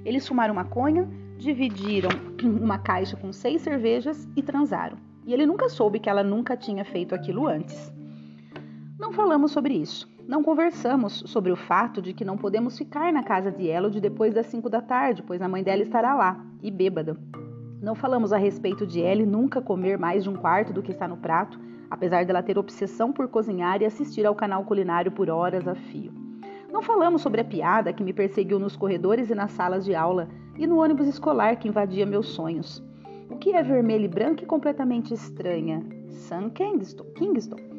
Eles 0.04 0.26
fumaram 0.26 0.54
maconha, 0.54 1.08
dividiram 1.38 2.10
uma 2.42 2.78
caixa 2.78 3.16
com 3.16 3.32
seis 3.32 3.62
cervejas 3.62 4.28
e 4.36 4.42
transaram. 4.42 4.96
E 5.24 5.32
ele 5.32 5.46
nunca 5.46 5.68
soube 5.68 6.00
que 6.00 6.08
ela 6.08 6.22
nunca 6.22 6.56
tinha 6.56 6.84
feito 6.84 7.14
aquilo 7.14 7.46
antes. 7.46 7.92
Não 8.98 9.12
falamos 9.12 9.52
sobre 9.52 9.74
isso. 9.74 10.08
Não 10.26 10.42
conversamos 10.42 11.22
sobre 11.26 11.52
o 11.52 11.56
fato 11.56 12.02
de 12.02 12.12
que 12.12 12.24
não 12.24 12.36
podemos 12.36 12.76
ficar 12.76 13.12
na 13.12 13.22
casa 13.22 13.52
de 13.52 13.66
Elodie 13.66 14.00
depois 14.00 14.34
das 14.34 14.46
5 14.46 14.68
da 14.68 14.80
tarde, 14.80 15.22
pois 15.22 15.40
a 15.40 15.48
mãe 15.48 15.62
dela 15.62 15.82
estará 15.82 16.14
lá, 16.14 16.44
e 16.62 16.70
bêbada. 16.70 17.16
Não 17.80 17.94
falamos 17.94 18.32
a 18.32 18.36
respeito 18.36 18.86
de 18.86 19.00
Ellie 19.00 19.26
nunca 19.26 19.60
comer 19.60 19.98
mais 19.98 20.24
de 20.24 20.30
um 20.30 20.34
quarto 20.34 20.72
do 20.72 20.82
que 20.82 20.92
está 20.92 21.06
no 21.06 21.16
prato, 21.16 21.58
apesar 21.90 22.24
dela 22.24 22.42
ter 22.42 22.58
obsessão 22.58 23.12
por 23.12 23.28
cozinhar 23.28 23.82
e 23.82 23.84
assistir 23.84 24.26
ao 24.26 24.34
canal 24.34 24.64
culinário 24.64 25.12
por 25.12 25.28
horas 25.30 25.68
a 25.68 25.74
fio. 25.74 26.12
Não 26.72 26.82
falamos 26.82 27.22
sobre 27.22 27.40
a 27.40 27.44
piada 27.44 27.92
que 27.92 28.02
me 28.02 28.12
perseguiu 28.12 28.58
nos 28.58 28.76
corredores 28.76 29.30
e 29.30 29.34
nas 29.34 29.52
salas 29.52 29.84
de 29.84 29.94
aula 29.94 30.28
e 30.58 30.66
no 30.66 30.82
ônibus 30.82 31.06
escolar 31.06 31.56
que 31.56 31.68
invadia 31.68 32.06
meus 32.06 32.28
sonhos. 32.28 32.82
O 33.30 33.36
que 33.36 33.52
é 33.52 33.62
vermelho 33.62 34.04
e 34.04 34.08
branco 34.08 34.42
e 34.42 34.46
completamente 34.46 35.14
estranha? 35.14 35.84
Sam 36.08 36.50
Kingston. 36.50 37.04
Kingston 37.14 37.76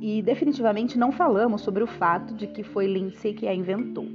e 0.00 0.20
definitivamente 0.20 0.98
não 0.98 1.12
falamos 1.12 1.62
sobre 1.62 1.82
o 1.82 1.86
fato 1.86 2.34
de 2.34 2.46
que 2.46 2.62
foi 2.62 2.86
Lindsay 2.86 3.32
que 3.32 3.48
a 3.48 3.54
inventou. 3.54 4.06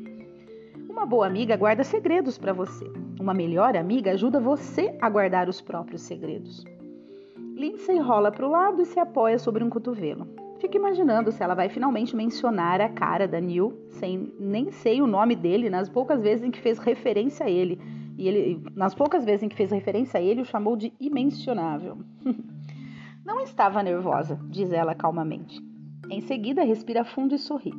Uma 0.89 1.05
boa 1.05 1.27
amiga 1.27 1.55
guarda 1.55 1.83
segredos 1.83 2.39
para 2.39 2.51
você. 2.51 2.91
Uma 3.19 3.31
melhor 3.31 3.77
amiga 3.77 4.11
ajuda 4.11 4.39
você 4.39 4.97
a 4.99 5.07
guardar 5.07 5.47
os 5.47 5.61
próprios 5.61 6.01
segredos. 6.01 6.65
Lindsay 7.55 7.99
rola 7.99 8.31
para 8.31 8.45
o 8.45 8.49
lado 8.49 8.81
e 8.81 8.85
se 8.85 8.99
apoia 8.99 9.37
sobre 9.37 9.63
um 9.63 9.69
cotovelo. 9.69 10.27
Fica 10.59 10.77
imaginando 10.77 11.31
se 11.31 11.43
ela 11.43 11.53
vai 11.53 11.69
finalmente 11.69 12.15
mencionar 12.15 12.81
a 12.81 12.89
cara 12.89 13.27
da 13.27 13.39
Neil, 13.39 13.71
sem 13.91 14.33
nem 14.39 14.71
sei 14.71 14.99
o 14.99 15.07
nome 15.07 15.35
dele, 15.35 15.69
nas 15.69 15.87
poucas 15.87 16.23
vezes 16.23 16.43
em 16.43 16.49
que 16.49 16.59
fez 16.59 16.79
referência 16.79 17.45
a 17.45 17.49
ele. 17.49 17.79
E 18.17 18.27
ele, 18.27 18.65
nas 18.75 18.95
poucas 18.95 19.23
vezes 19.23 19.43
em 19.43 19.47
que 19.47 19.55
fez 19.55 19.69
referência 19.71 20.19
a 20.19 20.23
ele, 20.23 20.41
o 20.41 20.45
chamou 20.45 20.75
de 20.75 20.91
imensionável. 20.99 21.99
Não 23.23 23.39
estava 23.41 23.83
nervosa, 23.83 24.39
diz 24.49 24.73
ela 24.73 24.95
calmamente. 24.95 25.61
Em 26.09 26.19
seguida, 26.19 26.63
respira 26.63 27.05
fundo 27.05 27.35
e 27.35 27.37
sorri. 27.37 27.73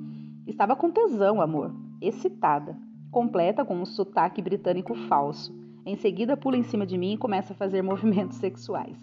Estava 0.46 0.76
com 0.76 0.90
tesão, 0.90 1.40
amor, 1.40 1.74
excitada, 2.00 2.76
completa 3.10 3.64
com 3.64 3.76
um 3.76 3.84
sotaque 3.84 4.40
britânico 4.40 4.94
falso. 4.94 5.54
Em 5.84 5.96
seguida, 5.96 6.36
pula 6.36 6.56
em 6.56 6.62
cima 6.62 6.86
de 6.86 6.96
mim 6.96 7.14
e 7.14 7.18
começa 7.18 7.52
a 7.52 7.56
fazer 7.56 7.82
movimentos 7.82 8.36
sexuais. 8.36 8.96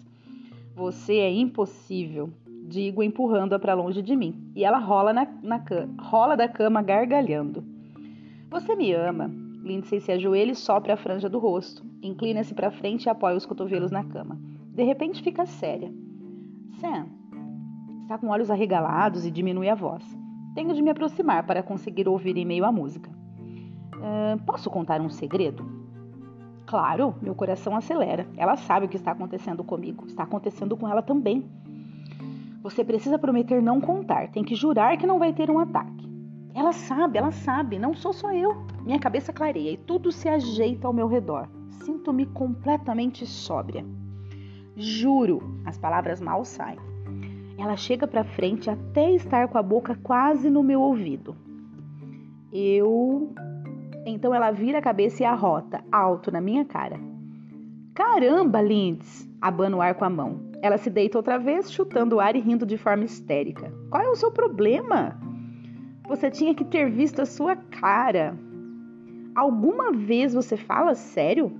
Você 0.74 1.16
é 1.16 1.32
impossível, 1.32 2.30
digo, 2.66 3.02
empurrando-a 3.02 3.58
para 3.58 3.74
longe 3.74 4.00
de 4.00 4.14
mim. 4.14 4.50
E 4.54 4.64
ela 4.64 4.78
rola, 4.78 5.12
na, 5.12 5.26
na 5.42 5.62
rola 6.00 6.36
da 6.36 6.48
cama 6.48 6.82
gargalhando. 6.82 7.64
Você 8.50 8.76
me 8.76 8.92
ama. 8.92 9.30
Lindsay 9.62 10.00
se 10.00 10.12
ajoelha 10.12 10.52
e 10.52 10.56
sopra 10.56 10.94
a 10.94 10.96
franja 10.96 11.28
do 11.28 11.38
rosto. 11.38 11.84
Inclina-se 12.02 12.54
para 12.54 12.70
frente 12.70 13.04
e 13.04 13.10
apoia 13.10 13.36
os 13.36 13.44
cotovelos 13.44 13.90
na 13.90 14.04
cama. 14.04 14.38
De 14.72 14.84
repente 14.84 15.22
fica 15.22 15.44
séria. 15.44 15.92
Sam, 16.80 17.06
Está 18.08 18.16
com 18.16 18.28
olhos 18.28 18.50
arregalados 18.50 19.26
e 19.26 19.30
diminui 19.30 19.68
a 19.68 19.74
voz. 19.74 20.02
Tenho 20.54 20.72
de 20.72 20.80
me 20.80 20.88
aproximar 20.88 21.44
para 21.44 21.62
conseguir 21.62 22.08
ouvir 22.08 22.38
em 22.38 22.44
meio 22.46 22.64
à 22.64 22.72
música. 22.72 23.10
Posso 24.46 24.70
contar 24.70 25.00
um 25.00 25.10
segredo? 25.10 25.64
Claro, 26.66 27.14
meu 27.22 27.34
coração 27.34 27.74
acelera. 27.74 28.26
Ela 28.36 28.56
sabe 28.56 28.86
o 28.86 28.88
que 28.88 28.96
está 28.96 29.12
acontecendo 29.12 29.64
comigo. 29.64 30.06
Está 30.06 30.24
acontecendo 30.24 30.76
com 30.76 30.86
ela 30.86 31.00
também. 31.00 31.48
Você 32.62 32.84
precisa 32.84 33.18
prometer 33.18 33.62
não 33.62 33.80
contar. 33.80 34.28
Tem 34.28 34.44
que 34.44 34.54
jurar 34.54 34.96
que 34.98 35.06
não 35.06 35.18
vai 35.18 35.32
ter 35.32 35.50
um 35.50 35.58
ataque. 35.58 36.06
Ela 36.54 36.72
sabe, 36.72 37.16
ela 37.18 37.30
sabe. 37.30 37.78
Não 37.78 37.94
sou 37.94 38.12
só 38.12 38.32
eu. 38.32 38.66
Minha 38.84 38.98
cabeça 38.98 39.32
clareia 39.32 39.72
e 39.72 39.76
tudo 39.76 40.12
se 40.12 40.28
ajeita 40.28 40.86
ao 40.86 40.92
meu 40.92 41.06
redor. 41.06 41.48
Sinto-me 41.70 42.26
completamente 42.26 43.24
sóbria. 43.24 43.84
Juro, 44.76 45.40
as 45.64 45.78
palavras 45.78 46.20
mal 46.20 46.44
saem. 46.44 46.78
Ela 47.56 47.76
chega 47.76 48.06
para 48.06 48.24
frente 48.24 48.68
até 48.68 49.10
estar 49.12 49.48
com 49.48 49.58
a 49.58 49.62
boca 49.62 49.98
quase 50.02 50.50
no 50.50 50.62
meu 50.62 50.80
ouvido. 50.80 51.34
Eu. 52.52 53.32
Então 54.10 54.34
ela 54.34 54.50
vira 54.50 54.78
a 54.78 54.82
cabeça 54.82 55.22
e 55.22 55.26
arrota, 55.26 55.82
alto 55.90 56.30
na 56.30 56.40
minha 56.40 56.64
cara. 56.64 56.98
Caramba, 57.94 58.60
Lindes! 58.60 59.28
Abana 59.40 59.76
o 59.76 59.80
ar 59.80 59.94
com 59.94 60.04
a 60.04 60.10
mão. 60.10 60.40
Ela 60.62 60.78
se 60.78 60.90
deita 60.90 61.18
outra 61.18 61.38
vez, 61.38 61.70
chutando 61.70 62.16
o 62.16 62.20
ar 62.20 62.34
e 62.34 62.40
rindo 62.40 62.66
de 62.66 62.76
forma 62.76 63.04
histérica. 63.04 63.72
Qual 63.90 64.02
é 64.02 64.08
o 64.08 64.16
seu 64.16 64.30
problema? 64.30 65.16
Você 66.08 66.30
tinha 66.30 66.54
que 66.54 66.64
ter 66.64 66.90
visto 66.90 67.22
a 67.22 67.26
sua 67.26 67.54
cara. 67.54 68.36
Alguma 69.34 69.92
vez 69.92 70.34
você 70.34 70.56
fala 70.56 70.94
sério? 70.94 71.52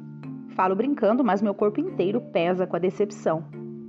Falo 0.57 0.75
brincando, 0.75 1.23
mas 1.23 1.43
meu 1.43 1.55
corpo 1.55 1.81
inteiro 1.81 2.21
pesa 2.33 2.67
com 2.67 2.75
a 2.75 2.81
decepção. 2.81 3.45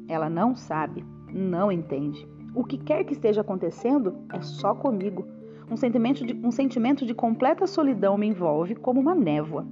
Ela 0.08 0.30
não 0.30 0.56
sabe 0.56 1.04
não 1.34 1.72
entende. 1.72 2.28
O 2.54 2.64
que 2.64 2.78
quer 2.78 3.04
que 3.04 3.14
esteja 3.14 3.42
acontecendo 3.42 4.16
é 4.34 4.42
só 4.42 4.74
comigo. 4.74 5.28
Um 5.72 5.78
sentimento 5.78 6.26
de, 6.26 6.34
um 6.46 6.52
sentimento 6.52 7.06
de 7.06 7.14
completa 7.14 7.68
solidão 7.68 8.18
me 8.18 8.28
envolve 8.28 8.76
como 8.76 9.00
uma 9.00 9.14
névoa. 9.14 9.68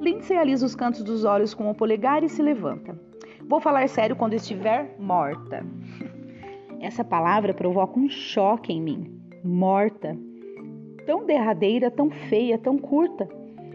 Lindsay 0.00 0.36
alisa 0.36 0.66
os 0.66 0.74
cantos 0.74 1.02
dos 1.04 1.24
olhos 1.24 1.54
com 1.54 1.70
o 1.70 1.74
polegar 1.74 2.24
e 2.24 2.28
se 2.28 2.42
levanta. 2.42 2.98
Vou 3.48 3.60
falar 3.60 3.88
sério 3.88 4.16
quando 4.16 4.34
estiver 4.34 4.96
morta. 4.98 5.64
Essa 6.80 7.04
palavra 7.04 7.54
provoca 7.54 7.98
um 7.98 8.08
choque 8.08 8.72
em 8.72 8.82
mim. 8.82 9.20
Morta. 9.44 10.18
Tão 11.06 11.24
derradeira, 11.24 11.90
tão 11.90 12.10
feia, 12.10 12.58
tão 12.58 12.76
curta. 12.76 13.28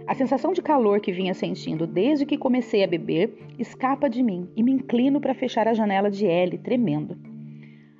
A 0.06 0.16
sensação 0.16 0.52
de 0.52 0.62
calor 0.62 1.00
que 1.00 1.12
vinha 1.12 1.34
sentindo 1.34 1.88
desde 1.88 2.26
que 2.26 2.38
comecei 2.38 2.84
a 2.84 2.88
beber 2.88 3.34
escapa 3.58 4.10
de 4.10 4.22
mim 4.22 4.50
e 4.56 4.64
me 4.64 4.72
inclino 4.72 5.22
para 5.22 5.36
fechar 5.36 5.68
a 5.68 5.74
janela 5.74 6.10
de 6.10 6.26
Ellie, 6.26 6.58
tremendo. 6.58 7.16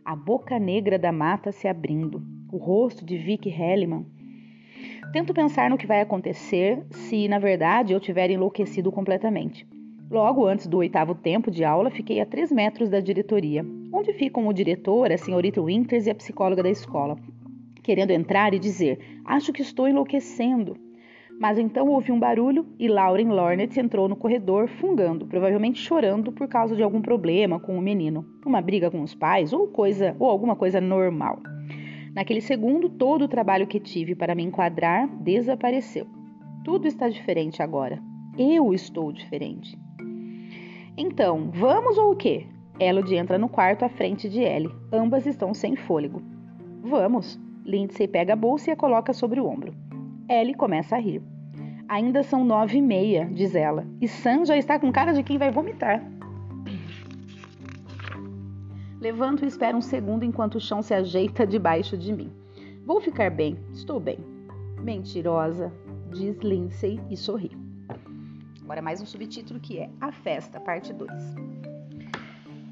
A 0.04 0.16
boca 0.16 0.60
negra 0.60 0.98
da 0.98 1.12
mata 1.12 1.52
se 1.52 1.68
abrindo, 1.68 2.22
o 2.52 2.58
rosto 2.58 3.06
de 3.06 3.18
Vicky 3.18 3.50
Helliman. 3.50 4.06
Tento 5.12 5.34
pensar 5.34 5.70
no 5.70 5.78
que 5.78 5.88
vai 5.88 6.02
acontecer 6.02 6.84
se, 6.92 7.28
na 7.28 7.40
verdade, 7.40 7.94
eu 7.94 8.00
tiver 8.00 8.30
enlouquecido 8.30 8.92
completamente. 8.92 9.68
Logo 10.10 10.46
antes 10.46 10.68
do 10.68 10.78
oitavo 10.78 11.14
tempo 11.14 11.52
de 11.52 11.64
aula, 11.64 11.92
fiquei 11.92 12.20
a 12.20 12.26
três 12.26 12.52
metros 12.52 12.90
da 12.90 13.00
diretoria, 13.00 13.64
onde 13.94 14.14
ficam 14.14 14.48
o 14.48 14.54
diretor, 14.54 15.12
a 15.12 15.18
senhorita 15.18 15.62
Winters 15.62 16.08
e 16.08 16.10
a 16.10 16.16
psicóloga 16.16 16.64
da 16.64 16.70
escola, 16.70 17.16
querendo 17.84 18.12
entrar 18.12 18.54
e 18.54 18.60
dizer: 18.60 19.00
Acho 19.26 19.54
que 19.54 19.62
estou 19.62 19.88
enlouquecendo. 19.88 20.76
Mas 21.40 21.58
então 21.58 21.88
ouvi 21.88 22.12
um 22.12 22.20
barulho 22.20 22.66
e 22.78 22.88
Lauren 22.88 23.30
Lornet 23.30 23.80
entrou 23.80 24.10
no 24.10 24.16
corredor 24.16 24.68
fungando, 24.68 25.26
provavelmente 25.26 25.80
chorando 25.80 26.34
por 26.34 26.48
causa 26.50 26.76
de 26.76 26.84
algum 26.84 27.02
problema 27.02 27.60
com 27.60 27.78
o 27.78 27.82
menino, 27.82 28.26
uma 28.46 28.62
briga 28.62 28.92
com 28.92 29.02
os 29.02 29.16
pais 29.16 29.54
ou 29.54 29.68
coisa 29.68 30.16
ou 30.20 30.30
alguma 30.30 30.56
coisa 30.56 30.82
normal. 30.82 31.40
Naquele 32.14 32.42
segundo, 32.42 32.90
todo 32.90 33.24
o 33.24 33.28
trabalho 33.28 33.68
que 33.68 33.80
tive 33.80 34.16
para 34.16 34.36
me 34.36 34.44
enquadrar 34.44 35.08
desapareceu. 35.22 36.08
Tudo 36.64 36.88
está 36.88 37.08
diferente 37.08 37.62
agora. 37.62 38.02
Eu 38.38 38.74
estou 38.74 39.12
diferente. 39.12 39.78
Então, 40.98 41.50
vamos 41.54 41.98
ou 41.98 42.12
o 42.12 42.16
quê? 42.16 42.46
Elodie 42.80 43.18
entra 43.18 43.38
no 43.38 43.50
quarto 43.50 43.84
à 43.84 43.90
frente 43.90 44.30
de 44.30 44.42
Ellie. 44.42 44.72
Ambas 44.92 45.26
estão 45.26 45.54
sem 45.54 45.76
fôlego. 45.76 46.22
Vamos. 46.82 47.40
Lindsay 47.66 48.08
pega 48.08 48.34
a 48.34 48.36
bolsa 48.36 48.70
e 48.70 48.74
a 48.74 48.76
coloca 48.76 49.14
sobre 49.14 49.40
o 49.40 49.46
ombro. 49.46 49.74
Ellie 50.30 50.56
começa 50.56 50.96
a 50.96 51.00
rir. 51.00 51.22
Ainda 51.88 52.24
são 52.24 52.46
nove 52.46 52.78
e 52.78 52.82
meia, 52.82 53.26
diz 53.26 53.56
ela, 53.56 53.88
e 54.00 54.08
Sam 54.08 54.46
já 54.46 54.56
está 54.56 54.78
com 54.78 54.92
cara 54.92 55.12
de 55.12 55.24
quem 55.24 55.38
vai 55.38 55.52
vomitar. 55.52 56.04
Levanto 59.02 59.46
e 59.46 59.48
espero 59.48 59.78
um 59.78 59.82
segundo 59.82 60.26
enquanto 60.26 60.56
o 60.56 60.60
chão 60.60 60.82
se 60.82 60.94
ajeita 60.94 61.48
debaixo 61.48 61.98
de 61.98 62.12
mim. 62.12 62.34
Vou 62.86 63.00
ficar 63.00 63.32
bem, 63.32 63.58
estou 63.72 63.98
bem. 63.98 64.20
Mentirosa, 64.84 65.72
diz 66.12 66.38
Lindsay 66.40 67.00
e 67.10 67.16
sorri. 67.16 67.52
Agora 68.62 68.82
mais 68.82 69.02
um 69.02 69.06
subtítulo 69.06 69.58
que 69.58 69.80
é 69.80 69.90
A 70.02 70.12
Festa, 70.12 70.60
parte 70.60 70.92
2. 70.92 71.10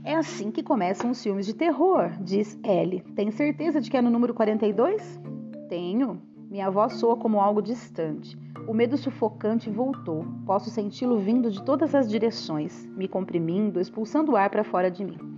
É 0.04 0.16
assim 0.16 0.52
que 0.52 0.62
começam 0.62 1.12
os 1.12 1.24
filmes 1.24 1.46
de 1.46 1.54
terror, 1.54 2.12
diz 2.20 2.60
Ellie. 2.62 3.04
Tem 3.16 3.32
certeza 3.32 3.80
de 3.80 3.90
que 3.90 3.96
é 3.96 4.02
no 4.02 4.10
número 4.10 4.34
42? 4.34 5.22
Tenho. 5.70 6.22
Minha 6.50 6.70
voz 6.70 6.96
soa 6.96 7.16
como 7.16 7.40
algo 7.40 7.62
distante. 7.62 8.38
O 8.68 8.74
medo 8.74 8.98
sufocante 8.98 9.70
voltou. 9.70 10.26
Posso 10.46 10.70
senti-lo 10.70 11.20
vindo 11.20 11.50
de 11.50 11.64
todas 11.64 11.96
as 11.96 12.10
direções, 12.10 12.86
me 12.98 13.08
comprimindo, 13.08 13.80
expulsando 13.80 14.34
o 14.34 14.36
ar 14.36 14.50
para 14.50 14.66
fora 14.66 14.92
de 14.92 15.06
mim. 15.06 15.37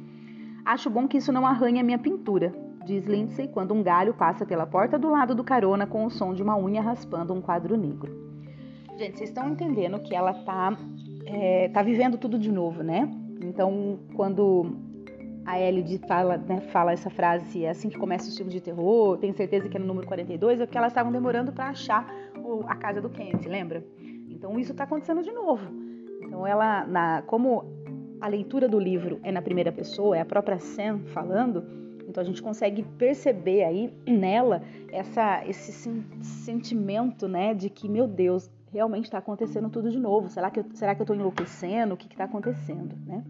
Acho 0.66 0.90
bom 0.90 1.08
que 1.08 1.18
isso 1.18 1.32
não 1.32 1.46
arranhe 1.46 1.80
a 1.80 1.84
minha 1.84 1.98
pintura, 1.98 2.54
diz 2.86 3.06
Lindsay 3.06 3.48
quando 3.48 3.74
um 3.74 3.84
galho 3.84 4.14
passa 4.14 4.46
pela 4.46 4.66
porta 4.66 4.98
do 4.98 5.10
lado 5.10 5.36
do 5.36 5.44
carona 5.44 5.86
com 5.86 6.06
o 6.06 6.10
som 6.10 6.34
de 6.34 6.44
uma 6.44 6.58
unha 6.58 6.82
raspando 6.82 7.34
um 7.34 7.42
quadro 7.42 7.78
negro. 7.78 8.30
Gente, 8.98 9.18
vocês 9.18 9.30
estão 9.30 9.50
entendendo 9.50 10.00
que 10.00 10.14
ela 10.14 10.34
tá, 10.34 10.78
é, 11.26 11.70
tá 11.70 11.82
vivendo 11.82 12.18
tudo 12.18 12.38
de 12.38 12.52
novo, 12.52 12.84
né? 12.84 13.10
Então, 13.42 14.00
quando 14.14 14.76
a 15.46 15.60
Ellie 15.60 16.00
fala, 16.08 16.38
né, 16.38 16.60
fala 16.72 16.92
essa 16.92 17.10
frase, 17.10 17.64
é 17.64 17.70
assim 17.70 17.90
que 17.90 17.98
começa 17.98 18.30
o 18.30 18.36
filme 18.36 18.52
de 18.52 18.60
terror, 18.60 19.18
tenho 19.18 19.34
certeza 19.34 19.70
que 19.70 19.78
é 19.78 19.80
no 19.80 19.88
número 19.88 20.06
42, 20.06 20.60
é 20.60 20.66
porque 20.66 20.78
elas 20.78 20.92
estavam 20.92 21.12
demorando 21.12 21.52
para 21.52 21.70
achar 21.70 22.06
o, 22.38 22.64
a 22.68 22.76
casa 22.76 23.02
do 23.02 23.10
Kent, 23.10 23.46
lembra? 23.46 23.84
Então 24.30 24.60
isso 24.60 24.72
está 24.72 24.84
acontecendo 24.84 25.24
de 25.24 25.32
novo. 25.32 25.66
Então 26.22 26.46
ela, 26.46 26.86
na, 26.86 27.22
como 27.24 27.66
a 28.22 28.28
leitura 28.28 28.68
do 28.68 28.80
livro 28.80 29.20
é 29.24 29.32
na 29.32 29.42
primeira 29.42 29.72
pessoa, 29.72 30.18
é 30.18 30.22
a 30.22 30.26
própria 30.26 30.60
Sam 30.60 31.00
falando, 31.14 31.64
então 32.08 32.22
a 32.22 32.26
gente 32.26 32.42
consegue 32.42 32.84
perceber 32.98 33.64
aí 33.64 33.94
nela 34.06 34.64
essa, 34.92 35.46
esse 35.48 35.72
sentimento, 36.22 37.28
né, 37.28 37.54
de 37.54 37.70
que 37.70 37.88
meu 37.88 38.08
Deus, 38.08 38.50
realmente 38.72 39.06
está 39.06 39.18
acontecendo 39.18 39.70
tudo 39.70 39.92
de 39.92 40.00
novo. 40.00 40.30
Será 40.30 40.50
que 40.50 40.60
eu, 40.60 40.66
será 40.74 40.96
que 40.96 41.02
eu 41.02 41.04
estou 41.04 41.16
enlouquecendo? 41.16 41.94
O 41.94 41.98
que 41.98 42.08
está 42.08 42.26
acontecendo, 42.26 42.96
né? 43.06 43.24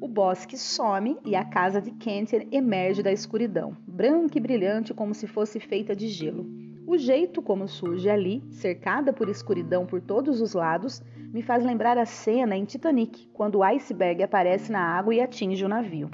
O 0.00 0.08
bosque 0.08 0.58
some 0.58 1.16
e 1.24 1.36
a 1.36 1.44
casa 1.44 1.80
de 1.80 1.92
Kenter 1.92 2.48
emerge 2.50 3.02
da 3.02 3.12
escuridão, 3.12 3.76
branca 3.86 4.36
e 4.36 4.40
brilhante 4.40 4.92
como 4.92 5.14
se 5.14 5.26
fosse 5.26 5.60
feita 5.60 5.94
de 5.94 6.08
gelo. 6.08 6.44
O 6.84 6.98
jeito 6.98 7.40
como 7.40 7.68
surge 7.68 8.10
ali, 8.10 8.42
cercada 8.50 9.12
por 9.12 9.28
escuridão 9.28 9.86
por 9.86 10.00
todos 10.00 10.40
os 10.40 10.52
lados, 10.52 11.00
me 11.32 11.40
faz 11.40 11.64
lembrar 11.64 11.96
a 11.96 12.04
cena 12.04 12.56
em 12.56 12.64
Titanic, 12.64 13.28
quando 13.32 13.56
o 13.58 13.62
iceberg 13.62 14.22
aparece 14.22 14.72
na 14.72 14.80
água 14.80 15.14
e 15.14 15.20
atinge 15.20 15.64
o 15.64 15.68
navio. 15.68 16.10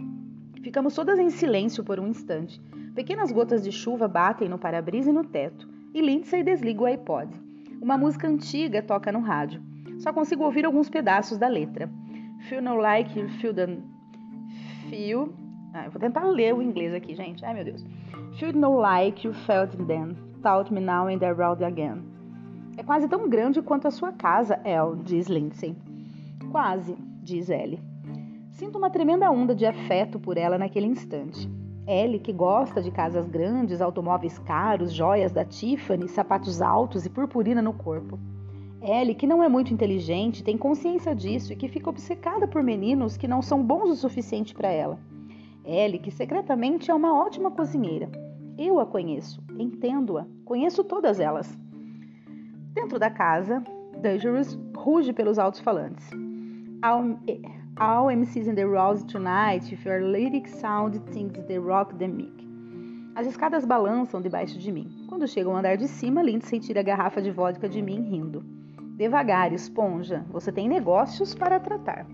Ficamos 0.63 0.95
todas 0.95 1.19
em 1.19 1.31
silêncio 1.31 1.83
por 1.83 1.99
um 1.99 2.07
instante. 2.07 2.61
Pequenas 2.95 3.33
gotas 3.33 3.65
de 3.65 3.73
chuva 3.73 4.07
batem 4.07 4.49
no 4.49 4.59
para-brisa 4.59 5.11
e 5.11 5.13
no 5.13 5.25
teto, 5.25 5.67
e 5.95 6.03
Lindsay 6.03 6.43
desliga 6.43 6.83
o 6.83 6.87
iPod. 6.87 7.33
Uma 7.81 7.97
música 7.97 8.29
antiga 8.29 8.83
toca 8.83 9.11
no 9.11 9.21
rádio. 9.21 9.63
Só 9.99 10.13
consigo 10.13 10.45
ouvir 10.45 10.67
alguns 10.67 10.91
pedaços 10.91 11.39
da 11.39 11.49
letra. 11.49 11.91
Feel 12.49 12.63
no 12.63 12.77
like 12.77 13.19
you 13.19 13.29
feel 13.41 13.55
the... 13.55 13.79
Feel... 14.91 15.33
Ah, 15.73 15.87
eu 15.87 15.91
vou 15.91 16.01
tentar 16.01 16.25
ler 16.25 16.55
o 16.55 16.63
inglês 16.63 16.95
aqui, 16.95 17.15
gente. 17.15 17.45
Ai, 17.45 17.55
meu 17.55 17.65
Deus. 17.65 17.85
Feel 18.39 18.53
no 18.53 18.79
like 18.79 19.27
you 19.27 19.33
felt 19.33 19.71
then. 19.87 20.28
Taught 20.43 20.73
me 20.73 20.81
now 20.81 21.09
in 21.11 21.19
the 21.19 21.33
road 21.33 21.65
again. 21.65 22.03
É 22.77 22.83
quase 22.85 23.09
tão 23.09 23.29
grande 23.29 23.61
quanto 23.61 23.89
a 23.89 23.91
sua 23.91 24.13
casa, 24.13 24.61
El, 24.65 24.95
diz 24.97 25.27
Lindsay. 25.27 25.77
Quase, 26.53 26.97
diz 27.21 27.51
Ellie. 27.51 27.81
Sinto 28.53 28.79
uma 28.79 28.89
tremenda 28.89 29.31
onda 29.33 29.53
de 29.53 29.67
afeto 29.67 30.21
por 30.21 30.39
ela 30.39 30.57
naquele 30.57 30.87
instante. 30.87 31.51
Ellie, 31.89 32.21
que 32.21 32.33
gosta 32.33 32.81
de 32.81 32.93
casas 32.93 33.27
grandes, 33.27 33.81
automóveis 33.81 34.39
caros, 34.39 34.93
joias 34.93 35.33
da 35.33 35.45
Tiffany, 35.45 36.07
sapatos 36.07 36.63
altos 36.63 37.05
e 37.05 37.11
purpurina 37.11 37.61
no 37.61 37.73
corpo. 37.73 38.17
Ellie, 38.81 39.17
que 39.17 39.27
não 39.27 39.43
é 39.43 39.49
muito 39.49 39.75
inteligente, 39.75 40.45
tem 40.45 40.57
consciência 40.57 41.17
disso 41.17 41.53
e 41.53 41.57
que 41.57 41.67
fica 41.67 41.91
obcecada 41.91 42.47
por 42.47 42.63
meninos 42.63 43.17
que 43.17 43.27
não 43.27 43.43
são 43.43 43.61
bons 43.61 43.91
o 43.91 43.97
suficiente 43.97 44.55
para 44.55 44.69
ela. 44.69 45.01
Ellie, 45.65 45.99
que 45.99 46.13
secretamente 46.13 46.93
é 46.93 46.95
uma 46.95 47.13
ótima 47.13 47.51
cozinheira. 47.51 48.28
Eu 48.59 48.81
a 48.81 48.87
conheço, 48.87 49.41
entendo-a, 49.57 50.27
conheço 50.45 50.83
todas 50.83 51.21
elas. 51.21 51.57
Dentro 52.75 52.99
da 52.99 53.09
casa, 53.09 53.63
Dangerous 54.03 54.59
ruge 54.77 55.13
pelos 55.13 55.39
altos-falantes. 55.39 56.11
All, 56.83 58.11
MCs 58.11 58.49
in 58.49 58.57
the 58.57 58.65
Rose 58.65 59.07
tonight, 59.07 59.73
if 59.73 59.87
your 59.87 60.03
lyric 60.03 60.49
sound 60.49 60.99
thinks 61.13 61.41
they 61.45 61.57
rock 61.57 61.95
the 61.99 62.09
mic. 62.09 62.33
As 63.15 63.29
escadas 63.29 63.65
balançam 63.65 64.21
debaixo 64.21 64.59
de 64.59 64.73
mim. 64.73 65.07
Quando 65.09 65.29
chego 65.29 65.51
ao 65.51 65.57
andar 65.57 65.77
de 65.77 65.87
cima, 65.87 66.21
Lindsay 66.21 66.59
tira 66.59 66.81
a 66.81 66.83
garrafa 66.83 67.23
de 67.23 67.31
vodka 67.31 67.69
de 67.69 67.81
mim, 67.81 68.01
rindo. 68.11 68.45
Devagar, 68.97 69.53
esponja, 69.53 70.27
você 70.31 70.51
tem 70.51 70.69
negócios 70.69 71.33
para 71.33 71.61
tratar. 71.61 72.05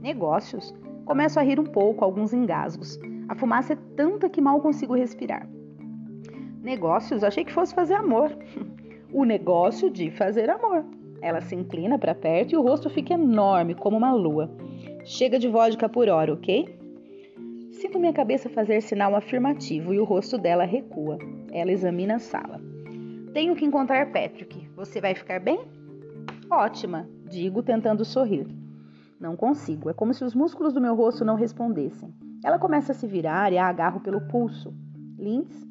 Negócios? 0.00 0.74
Começo 1.04 1.38
a 1.38 1.42
rir 1.42 1.60
um 1.60 1.64
pouco, 1.64 2.02
alguns 2.02 2.32
engasgos. 2.32 2.98
A 3.28 3.34
fumaça 3.34 3.74
é 3.74 3.78
tanta 3.94 4.30
que 4.30 4.40
mal 4.40 4.62
consigo 4.62 4.94
respirar. 4.94 5.46
Negócios? 6.68 7.24
Achei 7.24 7.46
que 7.46 7.52
fosse 7.52 7.74
fazer 7.74 7.94
amor. 7.94 8.30
o 9.10 9.24
negócio 9.24 9.88
de 9.88 10.10
fazer 10.10 10.50
amor. 10.50 10.84
Ela 11.22 11.40
se 11.40 11.54
inclina 11.54 11.98
para 11.98 12.14
perto 12.14 12.52
e 12.52 12.58
o 12.58 12.62
rosto 12.62 12.90
fica 12.90 13.14
enorme, 13.14 13.74
como 13.74 13.96
uma 13.96 14.12
lua. 14.12 14.50
Chega 15.02 15.38
de 15.38 15.48
vodka 15.48 15.88
por 15.88 16.10
hora, 16.10 16.34
ok? 16.34 16.78
Sinto 17.72 17.98
minha 17.98 18.12
cabeça 18.12 18.50
fazer 18.50 18.82
sinal 18.82 19.16
afirmativo 19.16 19.94
e 19.94 19.98
o 19.98 20.04
rosto 20.04 20.36
dela 20.36 20.64
recua. 20.64 21.16
Ela 21.50 21.72
examina 21.72 22.16
a 22.16 22.18
sala. 22.18 22.60
Tenho 23.32 23.56
que 23.56 23.64
encontrar 23.64 24.12
Patrick. 24.12 24.68
Você 24.76 25.00
vai 25.00 25.14
ficar 25.14 25.40
bem? 25.40 25.60
Ótima, 26.50 27.08
digo, 27.30 27.62
tentando 27.62 28.04
sorrir. 28.04 28.46
Não 29.18 29.34
consigo, 29.36 29.88
é 29.88 29.94
como 29.94 30.12
se 30.12 30.22
os 30.22 30.34
músculos 30.34 30.74
do 30.74 30.82
meu 30.82 30.94
rosto 30.94 31.24
não 31.24 31.34
respondessem. 31.34 32.12
Ela 32.44 32.58
começa 32.58 32.92
a 32.92 32.94
se 32.94 33.06
virar 33.06 33.54
e 33.54 33.56
a 33.56 33.66
agarro 33.66 34.00
pelo 34.00 34.20
pulso. 34.28 34.74
Lins? 35.18 35.67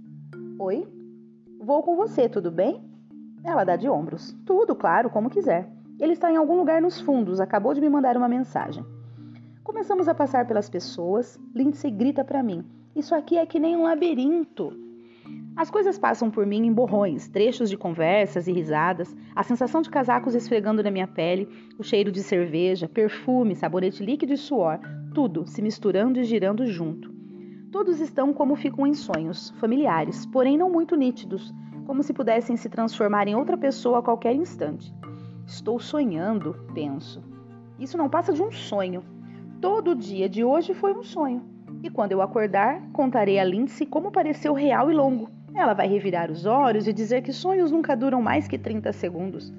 Oi? 0.60 0.88
Vou 1.60 1.84
com 1.84 1.96
você, 1.96 2.28
tudo 2.28 2.50
bem? 2.50 2.82
Ela 3.44 3.64
dá 3.64 3.76
de 3.76 3.88
ombros. 3.88 4.36
Tudo, 4.44 4.76
claro, 4.76 5.08
como 5.08 5.30
quiser. 5.30 5.70
Ele 6.00 6.14
está 6.14 6.32
em 6.32 6.36
algum 6.36 6.58
lugar 6.58 6.82
nos 6.82 7.00
fundos, 7.00 7.40
acabou 7.40 7.76
de 7.76 7.82
me 7.82 7.88
mandar 7.88 8.18
uma 8.18 8.28
mensagem. 8.28 8.84
Começamos 9.64 10.08
a 10.08 10.16
passar 10.16 10.48
pelas 10.48 10.68
pessoas. 10.68 11.40
Lindsay 11.54 11.92
grita 11.92 12.24
para 12.24 12.42
mim: 12.42 12.66
Isso 12.96 13.14
aqui 13.14 13.38
é 13.38 13.46
que 13.46 13.60
nem 13.60 13.78
um 13.78 13.84
labirinto. 13.84 14.74
As 15.56 15.70
coisas 15.70 16.00
passam 16.00 16.32
por 16.32 16.44
mim 16.44 16.66
em 16.66 16.74
borrões, 16.74 17.28
trechos 17.28 17.70
de 17.70 17.78
conversas 17.78 18.48
e 18.48 18.52
risadas, 18.52 19.16
a 19.36 19.44
sensação 19.44 19.84
de 19.84 19.92
casacos 19.92 20.34
esfregando 20.34 20.82
na 20.82 20.90
minha 20.90 21.08
pele, 21.08 21.48
o 21.78 21.84
cheiro 21.84 22.12
de 22.12 22.24
cerveja, 22.24 22.90
perfume, 22.90 23.56
sabonete 23.56 24.04
líquido 24.04 24.34
e 24.34 24.38
suor, 24.38 24.80
tudo 25.14 25.46
se 25.46 25.62
misturando 25.62 26.20
e 26.20 26.24
girando 26.24 26.66
junto. 26.66 27.17
Todos 27.72 28.00
estão 28.00 28.34
como 28.34 28.56
ficam 28.56 28.88
em 28.88 28.94
sonhos, 28.94 29.50
familiares, 29.60 30.26
porém 30.26 30.58
não 30.58 30.70
muito 30.70 30.96
nítidos, 30.96 31.54
como 31.86 32.04
se 32.04 32.14
pudessem 32.14 32.56
se 32.58 32.70
transformar 32.70 33.28
em 33.28 33.36
outra 33.36 33.58
pessoa 33.58 34.00
a 34.00 34.02
qualquer 34.02 34.36
instante. 34.36 34.94
Estou 35.46 35.80
sonhando, 35.80 36.56
penso. 36.74 37.24
Isso 37.80 37.98
não 37.98 38.10
passa 38.10 38.34
de 38.34 38.42
um 38.42 38.52
sonho. 38.52 39.04
Todo 39.62 39.92
o 39.92 39.96
dia 39.96 40.28
de 40.28 40.44
hoje 40.44 40.74
foi 40.74 40.94
um 40.94 41.04
sonho. 41.04 41.44
E 41.84 41.90
quando 41.90 42.12
eu 42.12 42.22
acordar, 42.22 42.82
contarei 42.92 43.40
a 43.40 43.44
Lindsay 43.44 43.86
como 43.86 44.12
pareceu 44.12 44.54
real 44.54 44.92
e 44.92 44.94
longo 44.94 45.38
ela 45.58 45.74
vai 45.74 45.88
revirar 45.88 46.30
os 46.32 46.46
olhos 46.46 46.88
e 46.88 46.94
dizer 46.94 47.22
que 47.24 47.34
sonhos 47.34 47.72
nunca 47.72 47.96
duram 47.96 48.22
mais 48.22 48.48
que 48.48 48.58
30 48.58 48.94
segundos. 48.94 49.52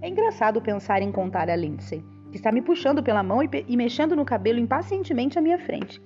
É 0.00 0.08
engraçado 0.08 0.62
pensar 0.62 1.02
em 1.02 1.10
contar 1.10 1.50
a 1.50 1.56
Lindsay, 1.56 2.04
que 2.30 2.36
está 2.36 2.52
me 2.52 2.62
puxando 2.62 3.02
pela 3.02 3.22
mão 3.22 3.42
e, 3.42 3.48
e 3.66 3.76
mexendo 3.76 4.14
no 4.14 4.24
cabelo 4.24 4.60
impacientemente 4.60 5.36
à 5.38 5.42
minha 5.42 5.58
frente. 5.58 6.00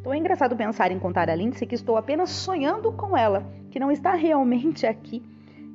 Então 0.00 0.12
é 0.12 0.16
engraçado 0.16 0.56
pensar 0.56 0.90
em 0.90 0.98
contar 0.98 1.28
a 1.28 1.34
Lindsay 1.34 1.66
que 1.66 1.74
estou 1.74 1.96
apenas 1.96 2.30
sonhando 2.30 2.92
com 2.92 3.16
ela, 3.16 3.46
que 3.70 3.80
não 3.80 3.90
está 3.90 4.14
realmente 4.14 4.86
aqui. 4.86 5.22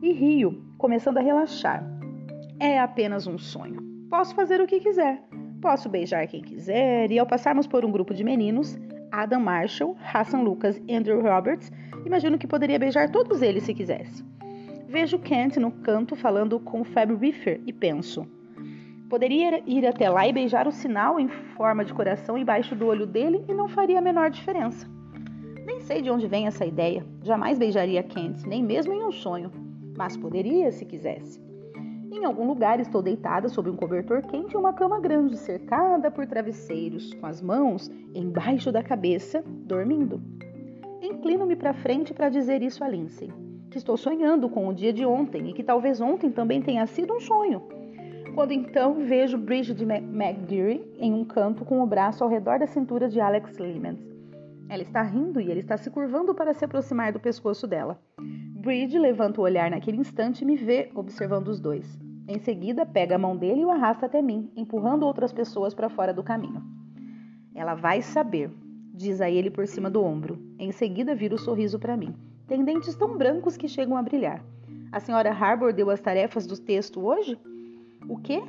E 0.02 0.12
rio 0.12 0.64
começando 0.78 1.18
a 1.18 1.22
relaxar. 1.22 1.84
É 2.60 2.80
apenas 2.80 3.28
um 3.28 3.38
sonho. 3.38 3.82
Posso 4.10 4.36
fazer 4.36 4.62
o 4.62 4.68
que 4.68 4.80
quiser. 4.80 5.22
Posso 5.62 5.88
beijar 5.88 6.28
quem 6.28 6.42
quiser. 6.42 7.12
E 7.12 7.18
ao 7.18 7.26
passarmos 7.26 7.66
por 7.66 7.86
um 7.86 7.92
grupo 7.92 8.14
de 8.14 8.24
meninos, 8.24 8.78
Adam 9.12 9.40
Marshall, 9.40 9.96
Hassan 10.14 10.42
Lucas 10.42 10.82
e 10.88 10.96
Andrew 10.96 11.22
Roberts, 11.22 11.72
imagino 12.06 12.38
que 12.38 12.48
poderia 12.48 12.80
beijar 12.80 13.10
todos 13.10 13.42
eles 13.42 13.64
se 13.64 13.74
quisesse. 13.74 14.24
Vejo 14.88 15.20
Kent 15.20 15.58
no 15.58 15.72
canto 15.72 16.16
falando 16.16 16.60
com 16.60 16.84
Fab 16.84 17.14
Riffer 17.16 17.62
e 17.66 17.72
penso: 17.72 18.28
poderia 19.14 19.62
ir 19.68 19.86
até 19.86 20.10
lá 20.10 20.28
e 20.28 20.34
beijar 20.34 20.68
o 20.68 20.72
sinal 20.72 21.20
em 21.20 21.28
forma 21.28 21.86
de 21.86 21.94
coração 21.94 22.36
embaixo 22.36 22.74
do 22.74 22.88
olho 22.88 23.06
dele 23.06 23.46
e 23.48 23.54
não 23.54 23.68
faria 23.68 24.00
a 24.00 24.02
menor 24.02 24.32
diferença. 24.32 24.90
Nem 25.64 25.82
sei 25.82 26.02
de 26.02 26.10
onde 26.10 26.26
vem 26.26 26.48
essa 26.48 26.66
ideia. 26.66 27.06
Jamais 27.22 27.60
beijaria 27.60 28.02
Kent, 28.02 28.44
nem 28.48 28.64
mesmo 28.64 28.92
em 28.92 29.04
um 29.04 29.12
sonho. 29.12 29.52
Mas 29.96 30.18
poderia 30.18 30.72
se 30.72 30.84
quisesse. 30.84 31.40
Em 32.12 32.26
algum 32.26 32.48
lugar 32.48 32.80
estou 32.80 33.04
deitada 33.04 33.50
sob 33.50 33.70
um 33.70 33.76
cobertor 33.76 34.24
quente 34.24 34.56
em 34.56 34.60
uma 34.60 34.74
cama 34.74 35.00
grande, 35.00 35.38
cercada 35.38 36.10
por 36.10 36.26
travesseiros, 36.26 37.14
com 37.14 37.28
as 37.28 37.40
mãos 37.40 37.92
embaixo 38.16 38.72
da 38.72 38.82
cabeça, 38.82 39.44
dormindo. 39.46 40.20
Inclino-me 41.04 41.56
para 41.56 41.76
frente 41.76 42.16
para 42.16 42.30
dizer 42.30 42.64
isso 42.64 42.84
a 42.84 42.90
Lindsay, 42.90 43.32
que 43.70 43.78
estou 43.78 43.96
sonhando 43.96 44.50
com 44.50 44.68
o 44.68 44.74
dia 44.74 44.92
de 44.92 45.06
ontem 45.06 45.52
e 45.52 45.54
que 45.54 45.62
talvez 45.62 46.02
ontem 46.02 46.32
também 46.32 46.64
tenha 46.64 46.88
sido 46.88 47.14
um 47.14 47.20
sonho. 47.20 47.83
Quando 48.34 48.52
então 48.52 49.06
vejo 49.06 49.38
Bridget 49.38 49.84
McGeary 49.84 50.84
em 50.98 51.14
um 51.14 51.24
canto 51.24 51.64
com 51.64 51.84
o 51.84 51.86
braço 51.86 52.24
ao 52.24 52.30
redor 52.30 52.58
da 52.58 52.66
cintura 52.66 53.08
de 53.08 53.20
Alex 53.20 53.60
Lemons. 53.60 54.00
Ela 54.68 54.82
está 54.82 55.04
rindo 55.04 55.40
e 55.40 55.52
ele 55.52 55.60
está 55.60 55.78
se 55.78 55.92
curvando 55.92 56.34
para 56.34 56.52
se 56.52 56.66
aproximar 56.66 57.14
do 57.14 57.20
pescoço 57.20 57.68
dela. 57.68 58.02
Bridge 58.20 58.98
levanta 58.98 59.40
o 59.40 59.44
olhar 59.44 59.70
naquele 59.70 59.98
instante 59.98 60.42
e 60.42 60.46
me 60.46 60.56
vê 60.56 60.90
observando 60.96 61.50
os 61.50 61.60
dois. 61.60 62.00
Em 62.28 62.40
seguida, 62.40 62.88
pega 62.88 63.16
a 63.16 63.20
mão 63.20 63.38
dele 63.38 63.62
e 63.62 63.66
o 63.66 63.70
arrasta 63.70 64.08
até 64.08 64.20
mim, 64.20 64.52
empurrando 64.56 65.06
outras 65.06 65.32
pessoas 65.32 65.76
para 65.76 65.90
fora 65.90 66.12
do 66.12 66.24
caminho. 66.24 66.64
Ela 67.54 67.76
vai 67.76 68.02
saber, 68.02 68.50
diz 68.96 69.22
a 69.22 69.30
ele 69.30 69.52
por 69.52 69.68
cima 69.68 69.92
do 69.92 70.04
ombro. 70.04 70.42
Em 70.58 70.72
seguida, 70.72 71.14
vira 71.14 71.36
o 71.36 71.40
sorriso 71.40 71.78
para 71.78 71.96
mim. 71.96 72.16
Tem 72.48 72.64
dentes 72.64 72.96
tão 72.96 73.16
brancos 73.16 73.56
que 73.56 73.68
chegam 73.68 73.96
a 73.96 74.02
brilhar. 74.02 74.44
A 74.92 75.00
senhora 75.00 75.30
Harbour 75.30 75.72
deu 75.72 75.92
as 75.92 76.02
tarefas 76.02 76.48
do 76.48 76.58
texto 76.58 77.06
hoje? 77.06 77.38
O 78.08 78.18
quê? 78.18 78.44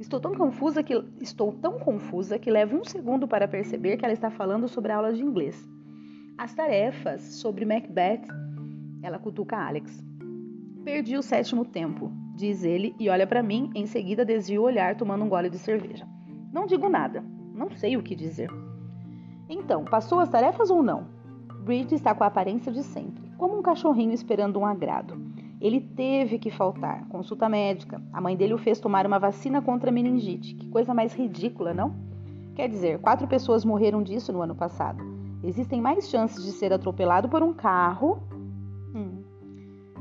Estou 0.00 0.18
tão 0.18 0.34
confusa 0.34 0.82
que 0.82 0.94
estou 1.20 1.52
tão 1.52 1.78
confusa 1.78 2.38
que 2.38 2.50
levo 2.50 2.76
um 2.76 2.84
segundo 2.84 3.28
para 3.28 3.46
perceber 3.46 3.96
que 3.96 4.04
ela 4.04 4.14
está 4.14 4.30
falando 4.30 4.66
sobre 4.66 4.90
a 4.90 4.96
aula 4.96 5.12
de 5.12 5.22
inglês. 5.22 5.68
As 6.36 6.54
tarefas 6.54 7.22
sobre 7.22 7.64
Macbeth. 7.64 8.26
Ela 9.02 9.18
cutuca 9.18 9.56
Alex. 9.56 10.02
Perdi 10.84 11.16
o 11.16 11.22
sétimo 11.22 11.64
tempo, 11.64 12.10
diz 12.34 12.64
ele 12.64 12.94
e 12.98 13.08
olha 13.08 13.26
para 13.26 13.42
mim, 13.42 13.70
em 13.74 13.86
seguida 13.86 14.24
desvia 14.24 14.60
o 14.60 14.64
olhar 14.64 14.96
tomando 14.96 15.24
um 15.24 15.28
gole 15.28 15.48
de 15.48 15.58
cerveja. 15.58 16.06
Não 16.52 16.66
digo 16.66 16.88
nada, 16.88 17.24
não 17.54 17.70
sei 17.70 17.96
o 17.96 18.02
que 18.02 18.16
dizer. 18.16 18.50
Então, 19.48 19.84
passou 19.84 20.18
as 20.18 20.28
tarefas 20.28 20.70
ou 20.70 20.82
não? 20.82 21.06
Bridge 21.62 21.94
está 21.94 22.14
com 22.14 22.24
a 22.24 22.26
aparência 22.26 22.72
de 22.72 22.82
sempre, 22.82 23.30
como 23.36 23.56
um 23.56 23.62
cachorrinho 23.62 24.12
esperando 24.12 24.58
um 24.58 24.66
agrado. 24.66 25.16
Ele 25.62 25.80
teve 25.80 26.40
que 26.40 26.50
faltar. 26.50 27.06
Consulta 27.08 27.48
médica. 27.48 28.02
A 28.12 28.20
mãe 28.20 28.36
dele 28.36 28.52
o 28.52 28.58
fez 28.58 28.80
tomar 28.80 29.06
uma 29.06 29.20
vacina 29.20 29.62
contra 29.62 29.90
a 29.90 29.92
meningite. 29.92 30.56
Que 30.56 30.68
coisa 30.68 30.92
mais 30.92 31.14
ridícula, 31.14 31.72
não? 31.72 31.94
Quer 32.56 32.68
dizer, 32.68 32.98
quatro 32.98 33.28
pessoas 33.28 33.64
morreram 33.64 34.02
disso 34.02 34.32
no 34.32 34.42
ano 34.42 34.56
passado. 34.56 35.00
Existem 35.40 35.80
mais 35.80 36.10
chances 36.10 36.44
de 36.44 36.50
ser 36.50 36.72
atropelado 36.72 37.28
por 37.28 37.44
um 37.44 37.52
carro. 37.52 38.20
Hum. 38.92 39.22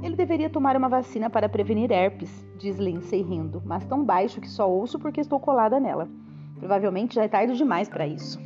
Ele 0.01 0.15
deveria 0.15 0.49
tomar 0.49 0.75
uma 0.75 0.89
vacina 0.89 1.29
para 1.29 1.47
prevenir 1.47 1.91
herpes, 1.91 2.43
diz 2.57 2.79
Lindsay 2.79 3.21
rindo, 3.21 3.61
mas 3.63 3.85
tão 3.85 4.03
baixo 4.03 4.41
que 4.41 4.49
só 4.49 4.67
ouço 4.67 4.97
porque 4.97 5.21
estou 5.21 5.39
colada 5.39 5.79
nela. 5.79 6.09
Provavelmente 6.57 7.13
já 7.13 7.23
é 7.23 7.27
tarde 7.27 7.55
demais 7.55 7.87
para 7.87 8.07
isso. 8.07 8.39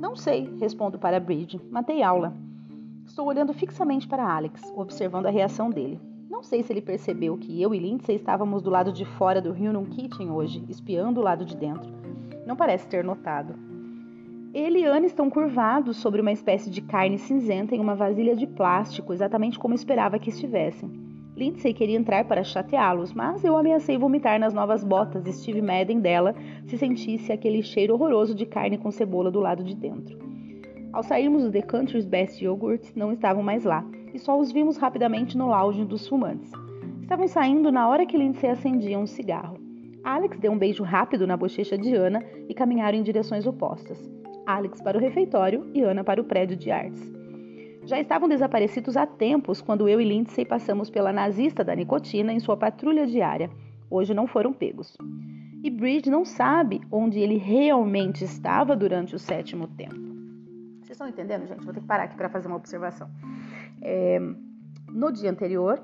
Não 0.00 0.16
sei, 0.16 0.56
respondo 0.58 0.98
para 0.98 1.20
Bridge. 1.20 1.60
Matei 1.70 2.02
aula. 2.02 2.32
Estou 3.04 3.26
olhando 3.26 3.52
fixamente 3.52 4.08
para 4.08 4.26
Alex, 4.26 4.72
observando 4.74 5.26
a 5.26 5.30
reação 5.30 5.68
dele. 5.68 6.00
Não 6.34 6.42
sei 6.42 6.64
se 6.64 6.72
ele 6.72 6.80
percebeu 6.80 7.38
que 7.38 7.62
eu 7.62 7.72
e 7.72 7.78
Lindsay 7.78 8.16
estávamos 8.16 8.60
do 8.60 8.68
lado 8.68 8.92
de 8.92 9.04
fora 9.04 9.40
do 9.40 9.52
Hunan 9.52 9.84
Kitchen 9.84 10.32
hoje, 10.32 10.64
espiando 10.68 11.20
o 11.20 11.22
lado 11.22 11.44
de 11.44 11.56
dentro. 11.56 11.88
Não 12.44 12.56
parece 12.56 12.88
ter 12.88 13.04
notado. 13.04 13.54
Ele 14.52 14.80
e 14.80 14.84
Anne 14.84 15.06
estão 15.06 15.30
curvados 15.30 15.96
sobre 15.96 16.20
uma 16.20 16.32
espécie 16.32 16.68
de 16.70 16.82
carne 16.82 17.18
cinzenta 17.18 17.76
em 17.76 17.78
uma 17.78 17.94
vasilha 17.94 18.34
de 18.34 18.48
plástico, 18.48 19.12
exatamente 19.12 19.60
como 19.60 19.76
esperava 19.76 20.18
que 20.18 20.28
estivessem. 20.28 20.90
Lindsay 21.36 21.72
queria 21.72 21.96
entrar 21.96 22.24
para 22.24 22.42
chateá-los, 22.42 23.12
mas 23.12 23.44
eu 23.44 23.56
ameacei 23.56 23.96
vomitar 23.96 24.40
nas 24.40 24.52
novas 24.52 24.82
botas 24.82 25.24
Steve 25.36 25.62
Madden 25.62 26.00
dela 26.00 26.34
se 26.66 26.76
sentisse 26.76 27.30
aquele 27.30 27.62
cheiro 27.62 27.94
horroroso 27.94 28.34
de 28.34 28.44
carne 28.44 28.76
com 28.76 28.90
cebola 28.90 29.30
do 29.30 29.38
lado 29.38 29.62
de 29.62 29.76
dentro. 29.76 30.18
Ao 30.92 31.04
sairmos 31.04 31.44
do 31.44 31.52
The 31.52 31.62
Country's 31.62 32.04
Best 32.04 32.44
Yogurt, 32.44 32.90
não 32.96 33.12
estavam 33.12 33.42
mais 33.42 33.62
lá, 33.62 33.84
e 34.14 34.18
só 34.18 34.38
os 34.38 34.52
vimos 34.52 34.76
rapidamente 34.76 35.36
no 35.36 35.48
lounge 35.48 35.84
dos 35.84 36.06
fumantes. 36.06 36.50
Estavam 37.02 37.26
saindo 37.26 37.72
na 37.72 37.88
hora 37.88 38.06
que 38.06 38.16
Lindsay 38.16 38.48
acendia 38.48 38.98
um 38.98 39.06
cigarro. 39.06 39.58
Alex 40.04 40.38
deu 40.38 40.52
um 40.52 40.58
beijo 40.58 40.84
rápido 40.84 41.26
na 41.26 41.36
bochecha 41.36 41.76
de 41.76 41.94
Ana 41.94 42.22
e 42.48 42.54
caminharam 42.54 42.96
em 42.96 43.02
direções 43.02 43.46
opostas. 43.46 43.98
Alex 44.46 44.80
para 44.80 44.96
o 44.96 45.00
refeitório 45.00 45.68
e 45.74 45.82
Ana 45.82 46.04
para 46.04 46.20
o 46.20 46.24
prédio 46.24 46.56
de 46.56 46.70
artes. 46.70 47.12
Já 47.84 48.00
estavam 48.00 48.28
desaparecidos 48.28 48.96
há 48.96 49.06
tempos 49.06 49.60
quando 49.60 49.88
eu 49.88 50.00
e 50.00 50.04
Lindsay 50.04 50.44
passamos 50.44 50.88
pela 50.88 51.12
nazista 51.12 51.64
da 51.64 51.74
nicotina 51.74 52.32
em 52.32 52.40
sua 52.40 52.56
patrulha 52.56 53.06
diária. 53.06 53.50
Hoje 53.90 54.14
não 54.14 54.26
foram 54.26 54.52
pegos. 54.52 54.96
E 55.62 55.70
Bridge 55.70 56.10
não 56.10 56.24
sabe 56.24 56.80
onde 56.90 57.18
ele 57.18 57.36
realmente 57.36 58.24
estava 58.24 58.76
durante 58.76 59.14
o 59.14 59.18
sétimo 59.18 59.66
tempo. 59.66 59.94
Vocês 60.80 60.90
estão 60.90 61.08
entendendo, 61.08 61.46
gente? 61.46 61.64
Vou 61.64 61.72
ter 61.72 61.80
que 61.80 61.86
parar 61.86 62.04
aqui 62.04 62.16
para 62.16 62.28
fazer 62.28 62.48
uma 62.48 62.56
observação. 62.56 63.08
É, 63.82 64.20
no 64.88 65.12
dia 65.12 65.30
anterior, 65.30 65.82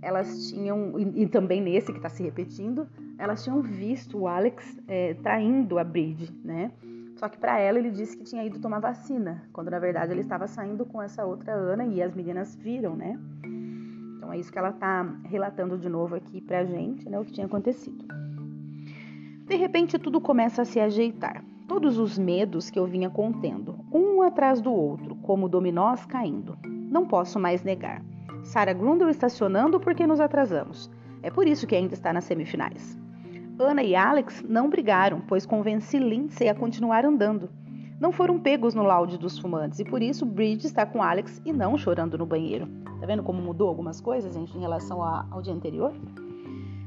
elas 0.00 0.48
tinham, 0.48 0.98
e, 0.98 1.22
e 1.22 1.26
também 1.28 1.60
nesse 1.60 1.92
que 1.92 1.98
está 1.98 2.08
se 2.08 2.22
repetindo, 2.22 2.86
elas 3.18 3.44
tinham 3.44 3.62
visto 3.62 4.18
o 4.18 4.26
Alex 4.26 4.80
é, 4.88 5.14
traindo 5.14 5.78
a 5.78 5.84
Bridge, 5.84 6.32
né? 6.44 6.72
Só 7.16 7.28
que 7.28 7.38
para 7.38 7.58
ela 7.60 7.78
ele 7.78 7.90
disse 7.90 8.16
que 8.16 8.24
tinha 8.24 8.44
ido 8.44 8.58
tomar 8.58 8.80
vacina, 8.80 9.44
quando 9.52 9.70
na 9.70 9.78
verdade 9.78 10.12
ele 10.12 10.22
estava 10.22 10.48
saindo 10.48 10.84
com 10.84 11.00
essa 11.00 11.24
outra 11.24 11.52
Ana 11.52 11.84
e 11.84 12.02
as 12.02 12.12
meninas 12.14 12.56
viram, 12.56 12.96
né? 12.96 13.16
Então 14.16 14.32
é 14.32 14.38
isso 14.38 14.50
que 14.50 14.58
ela 14.58 14.70
está 14.70 15.02
relatando 15.24 15.78
de 15.78 15.88
novo 15.88 16.16
aqui 16.16 16.40
pra 16.40 16.64
gente, 16.64 17.08
né? 17.08 17.18
O 17.20 17.24
que 17.24 17.32
tinha 17.32 17.46
acontecido. 17.46 18.04
De 19.46 19.54
repente 19.54 19.98
tudo 20.00 20.20
começa 20.20 20.62
a 20.62 20.64
se 20.64 20.80
ajeitar. 20.80 21.44
Todos 21.68 21.96
os 21.96 22.18
medos 22.18 22.70
que 22.70 22.78
eu 22.78 22.86
vinha 22.86 23.08
contendo, 23.08 23.78
um 23.92 24.20
atrás 24.20 24.60
do 24.60 24.72
outro, 24.72 25.14
como 25.16 25.48
dominós 25.48 26.04
caindo. 26.04 26.58
Não 26.92 27.06
posso 27.06 27.40
mais 27.40 27.64
negar. 27.64 28.04
Sarah 28.44 28.74
Grundle 28.74 29.10
estacionando 29.10 29.80
porque 29.80 30.06
nos 30.06 30.20
atrasamos. 30.20 30.90
É 31.22 31.30
por 31.30 31.46
isso 31.46 31.66
que 31.66 31.74
ainda 31.74 31.94
está 31.94 32.12
nas 32.12 32.24
semifinais. 32.24 32.98
Ana 33.58 33.82
e 33.82 33.96
Alex 33.96 34.44
não 34.46 34.68
brigaram, 34.68 35.22
pois 35.26 35.46
convenci 35.46 35.98
Lindsay 35.98 36.50
a 36.50 36.54
continuar 36.54 37.06
andando. 37.06 37.48
Não 37.98 38.12
foram 38.12 38.38
pegos 38.38 38.74
no 38.74 38.82
laude 38.82 39.16
dos 39.16 39.38
fumantes 39.38 39.78
e 39.78 39.84
por 39.86 40.02
isso 40.02 40.26
Bridge 40.26 40.66
está 40.66 40.84
com 40.84 41.02
Alex 41.02 41.40
e 41.46 41.52
não 41.52 41.78
chorando 41.78 42.18
no 42.18 42.26
banheiro. 42.26 42.68
Tá 43.00 43.06
vendo 43.06 43.22
como 43.22 43.40
mudou 43.40 43.68
algumas 43.68 43.98
coisas, 43.98 44.34
gente, 44.34 44.54
em 44.54 44.60
relação 44.60 45.02
ao 45.02 45.40
dia 45.40 45.54
anterior? 45.54 45.94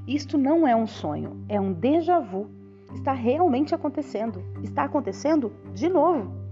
Isto 0.07 0.37
não 0.37 0.67
é 0.67 0.75
um 0.75 0.85
sonho, 0.85 1.43
é 1.49 1.59
um 1.59 1.73
déjà 1.73 2.19
vu. 2.19 2.47
Está 2.93 3.11
realmente 3.11 3.73
acontecendo. 3.73 4.39
Está 4.61 4.83
acontecendo 4.83 5.51
de 5.73 5.89
novo. 5.89 6.44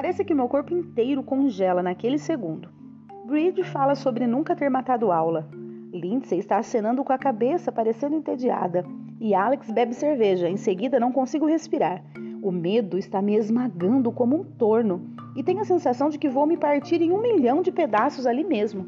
Parece 0.00 0.24
que 0.24 0.32
meu 0.34 0.48
corpo 0.48 0.72
inteiro 0.72 1.22
congela 1.22 1.82
naquele 1.82 2.16
segundo. 2.16 2.70
Bridge 3.26 3.62
fala 3.64 3.94
sobre 3.94 4.26
nunca 4.26 4.56
ter 4.56 4.70
matado 4.70 5.12
aula. 5.12 5.46
Lindsay 5.92 6.38
está 6.38 6.56
acenando 6.56 7.04
com 7.04 7.12
a 7.12 7.18
cabeça, 7.18 7.70
parecendo 7.70 8.16
entediada. 8.16 8.82
E 9.20 9.34
Alex 9.34 9.70
bebe 9.70 9.92
cerveja. 9.92 10.48
Em 10.48 10.56
seguida, 10.56 10.98
não 10.98 11.12
consigo 11.12 11.44
respirar. 11.44 12.02
O 12.42 12.50
medo 12.50 12.96
está 12.96 13.20
me 13.20 13.36
esmagando 13.36 14.10
como 14.10 14.40
um 14.40 14.42
torno. 14.42 15.02
E 15.36 15.42
tenho 15.42 15.60
a 15.60 15.66
sensação 15.66 16.08
de 16.08 16.18
que 16.18 16.30
vou 16.30 16.46
me 16.46 16.56
partir 16.56 17.02
em 17.02 17.12
um 17.12 17.20
milhão 17.20 17.60
de 17.60 17.70
pedaços 17.70 18.26
ali 18.26 18.42
mesmo. 18.42 18.86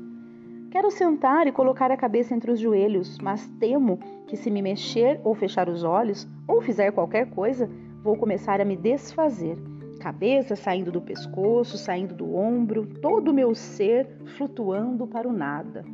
Quero 0.71 0.91
sentar 0.91 1.47
e 1.47 1.53
colocar 1.53 1.91
a 1.91 1.97
cabeça 1.97 2.35
entre 2.35 2.51
os 2.51 2.59
joelhos, 2.59 3.19
mas 3.19 3.47
temo 3.61 3.99
que 4.27 4.35
se 4.35 4.51
me 4.51 4.63
mexer 4.63 5.21
ou 5.23 5.35
fechar 5.35 5.69
os 5.69 5.85
olhos, 5.85 6.27
ou 6.49 6.63
fizer 6.63 6.91
qualquer 6.91 7.29
coisa, 7.29 7.69
vou 8.03 8.17
começar 8.17 8.63
a 8.63 8.65
me 8.65 8.77
desfazer 8.77 9.59
cabeça 10.03 10.57
saindo 10.57 10.91
do 10.91 11.01
pescoço, 11.01 11.79
saindo 11.79 12.13
do 12.13 12.35
ombro, 12.35 12.85
todo 13.01 13.29
o 13.29 13.33
meu 13.33 13.55
ser 13.55 14.09
flutuando 14.37 15.07
para 15.07 15.29
o 15.29 15.33
nada. 15.33 15.85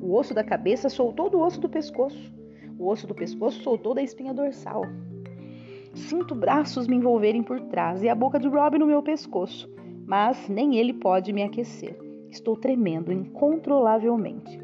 O 0.00 0.14
osso 0.14 0.32
da 0.32 0.44
cabeça 0.44 0.88
soltou 0.88 1.28
do 1.28 1.40
osso 1.40 1.60
do 1.60 1.68
pescoço. 1.68 2.32
O 2.78 2.88
osso 2.88 3.08
do 3.08 3.14
pescoço 3.14 3.60
soltou 3.64 3.92
da 3.92 4.02
espinha 4.02 4.32
dorsal. 4.32 4.84
Sinto 5.92 6.32
braços 6.32 6.86
me 6.86 6.94
envolverem 6.94 7.42
por 7.42 7.60
trás 7.62 8.04
e 8.04 8.08
a 8.08 8.14
boca 8.14 8.38
de 8.38 8.46
Rob 8.46 8.78
no 8.78 8.86
meu 8.86 9.02
pescoço, 9.02 9.68
mas 10.06 10.48
nem 10.48 10.76
ele 10.76 10.92
pode 10.92 11.32
me 11.32 11.42
aquecer. 11.42 11.98
Estou 12.30 12.56
tremendo 12.56 13.12
incontrolavelmente. 13.12 14.60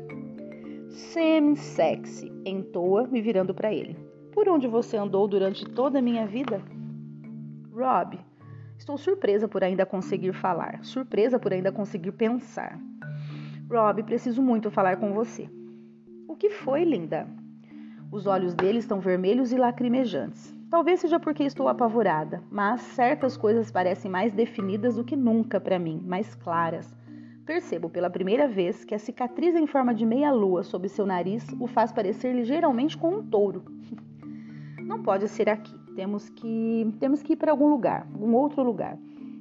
Semi-sexy, 0.90 2.32
entoa, 2.44 3.08
me 3.08 3.20
virando 3.20 3.52
para 3.52 3.74
ele. 3.74 3.96
Por 4.30 4.48
onde 4.48 4.68
você 4.68 4.96
andou 4.96 5.26
durante 5.26 5.64
toda 5.64 5.98
a 5.98 6.02
minha 6.02 6.24
vida? 6.24 6.62
Rob, 7.74 8.16
estou 8.86 8.96
surpresa 8.96 9.48
por 9.48 9.64
ainda 9.64 9.84
conseguir 9.84 10.32
falar, 10.32 10.78
surpresa 10.84 11.40
por 11.40 11.52
ainda 11.52 11.72
conseguir 11.72 12.12
pensar. 12.12 12.78
Rob, 13.68 14.00
preciso 14.04 14.40
muito 14.40 14.70
falar 14.70 14.96
com 14.98 15.12
você. 15.12 15.50
O 16.28 16.36
que 16.36 16.50
foi, 16.50 16.84
linda? 16.84 17.26
Os 18.12 18.28
olhos 18.28 18.54
dele 18.54 18.78
estão 18.78 19.00
vermelhos 19.00 19.50
e 19.50 19.56
lacrimejantes. 19.56 20.54
Talvez 20.70 21.00
seja 21.00 21.18
porque 21.18 21.42
estou 21.42 21.66
apavorada, 21.66 22.40
mas 22.48 22.80
certas 22.80 23.36
coisas 23.36 23.72
parecem 23.72 24.08
mais 24.08 24.32
definidas 24.32 24.94
do 24.94 25.02
que 25.02 25.16
nunca 25.16 25.58
para 25.58 25.80
mim, 25.80 26.00
mais 26.06 26.36
claras. 26.36 26.96
Percebo 27.44 27.90
pela 27.90 28.08
primeira 28.08 28.46
vez 28.46 28.84
que 28.84 28.94
a 28.94 29.00
cicatriz 29.00 29.56
em 29.56 29.66
forma 29.66 29.92
de 29.92 30.06
meia-lua 30.06 30.62
sob 30.62 30.88
seu 30.88 31.04
nariz 31.04 31.44
o 31.58 31.66
faz 31.66 31.90
parecer 31.90 32.32
ligeiramente 32.32 32.96
com 32.96 33.16
um 33.16 33.26
touro. 33.26 33.64
Não 34.78 35.02
pode 35.02 35.26
ser 35.26 35.48
aqui. 35.48 35.85
Temos 35.96 36.28
que 36.28 36.94
temos 37.00 37.22
que 37.22 37.32
ir 37.32 37.36
para 37.36 37.50
algum 37.50 37.68
lugar, 37.68 38.06
algum 38.12 38.34
outro 38.34 38.62
lugar, 38.62 38.98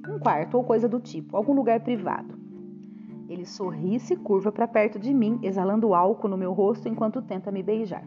um 0.08 0.18
quarto 0.18 0.56
ou 0.56 0.64
coisa 0.64 0.88
do 0.88 0.98
tipo, 0.98 1.36
algum 1.36 1.52
lugar 1.52 1.80
privado. 1.80 2.34
Ele 3.28 3.44
sorri 3.44 3.96
e 3.96 4.00
se 4.00 4.16
curva 4.16 4.50
para 4.50 4.66
perto 4.66 4.98
de 4.98 5.12
mim, 5.12 5.38
exalando 5.42 5.94
álcool 5.94 6.28
no 6.28 6.36
meu 6.36 6.52
rosto 6.52 6.88
enquanto 6.88 7.20
tenta 7.20 7.52
me 7.52 7.62
beijar. 7.62 8.04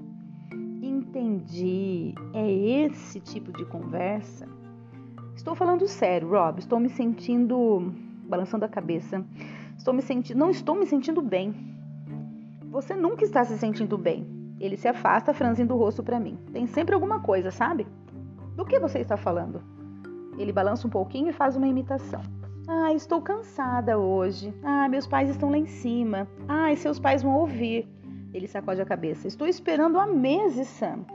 Entendi. 0.82 2.16
É 2.34 2.52
esse 2.52 3.20
tipo 3.20 3.52
de 3.52 3.66
conversa? 3.66 4.48
Estou 5.36 5.54
falando 5.54 5.88
sério, 5.88 6.30
Rob. 6.30 6.60
Estou 6.60 6.80
me 6.80 6.90
sentindo 6.90 7.94
balançando 8.24 8.66
a 8.66 8.70
cabeça. 8.70 9.24
Estou 9.78 9.94
me 9.94 10.02
sentindo, 10.02 10.38
não 10.38 10.50
estou 10.50 10.76
me 10.76 10.86
sentindo 10.86 11.22
bem. 11.22 11.54
Você 12.72 12.96
nunca 12.96 13.24
está 13.24 13.44
se 13.44 13.58
sentindo 13.58 13.98
bem. 13.98 14.26
Ele 14.60 14.76
se 14.76 14.88
afasta, 14.88 15.34
franzindo 15.34 15.74
o 15.74 15.78
rosto 15.78 16.04
para 16.04 16.20
mim. 16.20 16.38
Tem 16.52 16.66
sempre 16.68 16.94
alguma 16.94 17.20
coisa, 17.20 17.52
sabe? 17.52 17.88
Do 18.56 18.66
que 18.66 18.80
você 18.80 19.00
está 19.00 19.18
falando? 19.18 19.62
Ele 20.38 20.52
balança 20.52 20.88
um 20.88 20.90
pouquinho 20.90 21.30
e 21.30 21.34
faz 21.34 21.56
uma 21.56 21.68
imitação. 21.68 22.22
Ah, 22.68 22.94
estou 22.94 23.22
cansada 23.22 23.98
hoje. 23.98 24.54
Ah, 24.64 24.88
meus 24.88 25.08
pais 25.08 25.30
estão 25.30 25.50
lá 25.50 25.58
em 25.58 25.66
cima. 25.66 26.28
Ah, 26.48 26.74
seus 26.76 27.00
pais 27.00 27.24
vão 27.24 27.36
ouvir. 27.36 27.88
Ele 28.34 28.48
sacode 28.48 28.82
a 28.82 28.86
cabeça. 28.86 29.28
Estou 29.28 29.48
esperando 29.48 30.00
há 30.00 30.06
meses, 30.06 30.68
Sam. 30.68 31.06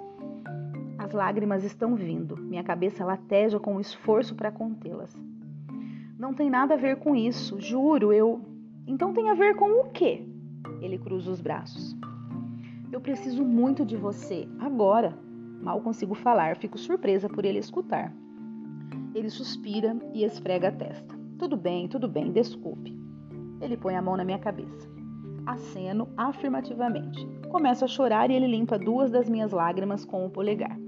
As 0.98 1.12
lágrimas 1.12 1.62
estão 1.64 1.94
vindo. 1.94 2.36
Minha 2.36 2.64
cabeça 2.64 3.04
lateja 3.04 3.60
com 3.60 3.78
esforço 3.78 4.34
para 4.34 4.50
contê-las. 4.50 5.16
Não 6.18 6.34
tem 6.34 6.50
nada 6.50 6.74
a 6.74 6.76
ver 6.78 6.96
com 6.96 7.14
isso, 7.14 7.60
juro, 7.60 8.12
eu. 8.12 8.40
Então 8.86 9.12
tem 9.12 9.30
a 9.30 9.34
ver 9.34 9.54
com 9.54 9.80
o 9.80 9.90
quê? 9.90 10.26
Ele 10.80 10.98
cruza 10.98 11.30
os 11.30 11.40
braços. 11.40 11.96
Eu 12.90 13.00
preciso 13.00 13.44
muito 13.44 13.84
de 13.84 13.96
você, 13.96 14.48
agora. 14.58 15.16
Mal 15.64 15.80
consigo 15.80 16.14
falar, 16.14 16.56
fico 16.56 16.76
surpresa 16.76 17.26
por 17.26 17.42
ele 17.42 17.58
escutar. 17.58 18.12
Ele 19.14 19.30
suspira 19.30 19.96
e 20.12 20.22
esfrega 20.22 20.68
a 20.68 20.72
testa. 20.72 21.18
Tudo 21.38 21.56
bem, 21.56 21.88
tudo 21.88 22.06
bem, 22.06 22.30
desculpe. 22.30 22.94
Ele 23.62 23.74
põe 23.74 23.96
a 23.96 24.02
mão 24.02 24.14
na 24.14 24.24
minha 24.24 24.38
cabeça. 24.38 24.86
Aceno 25.46 26.06
afirmativamente. 26.18 27.26
Começo 27.48 27.82
a 27.82 27.88
chorar 27.88 28.30
e 28.30 28.34
ele 28.34 28.46
limpa 28.46 28.78
duas 28.78 29.10
das 29.10 29.26
minhas 29.26 29.52
lágrimas 29.52 30.04
com 30.04 30.26
o 30.26 30.30
polegar. 30.30 30.78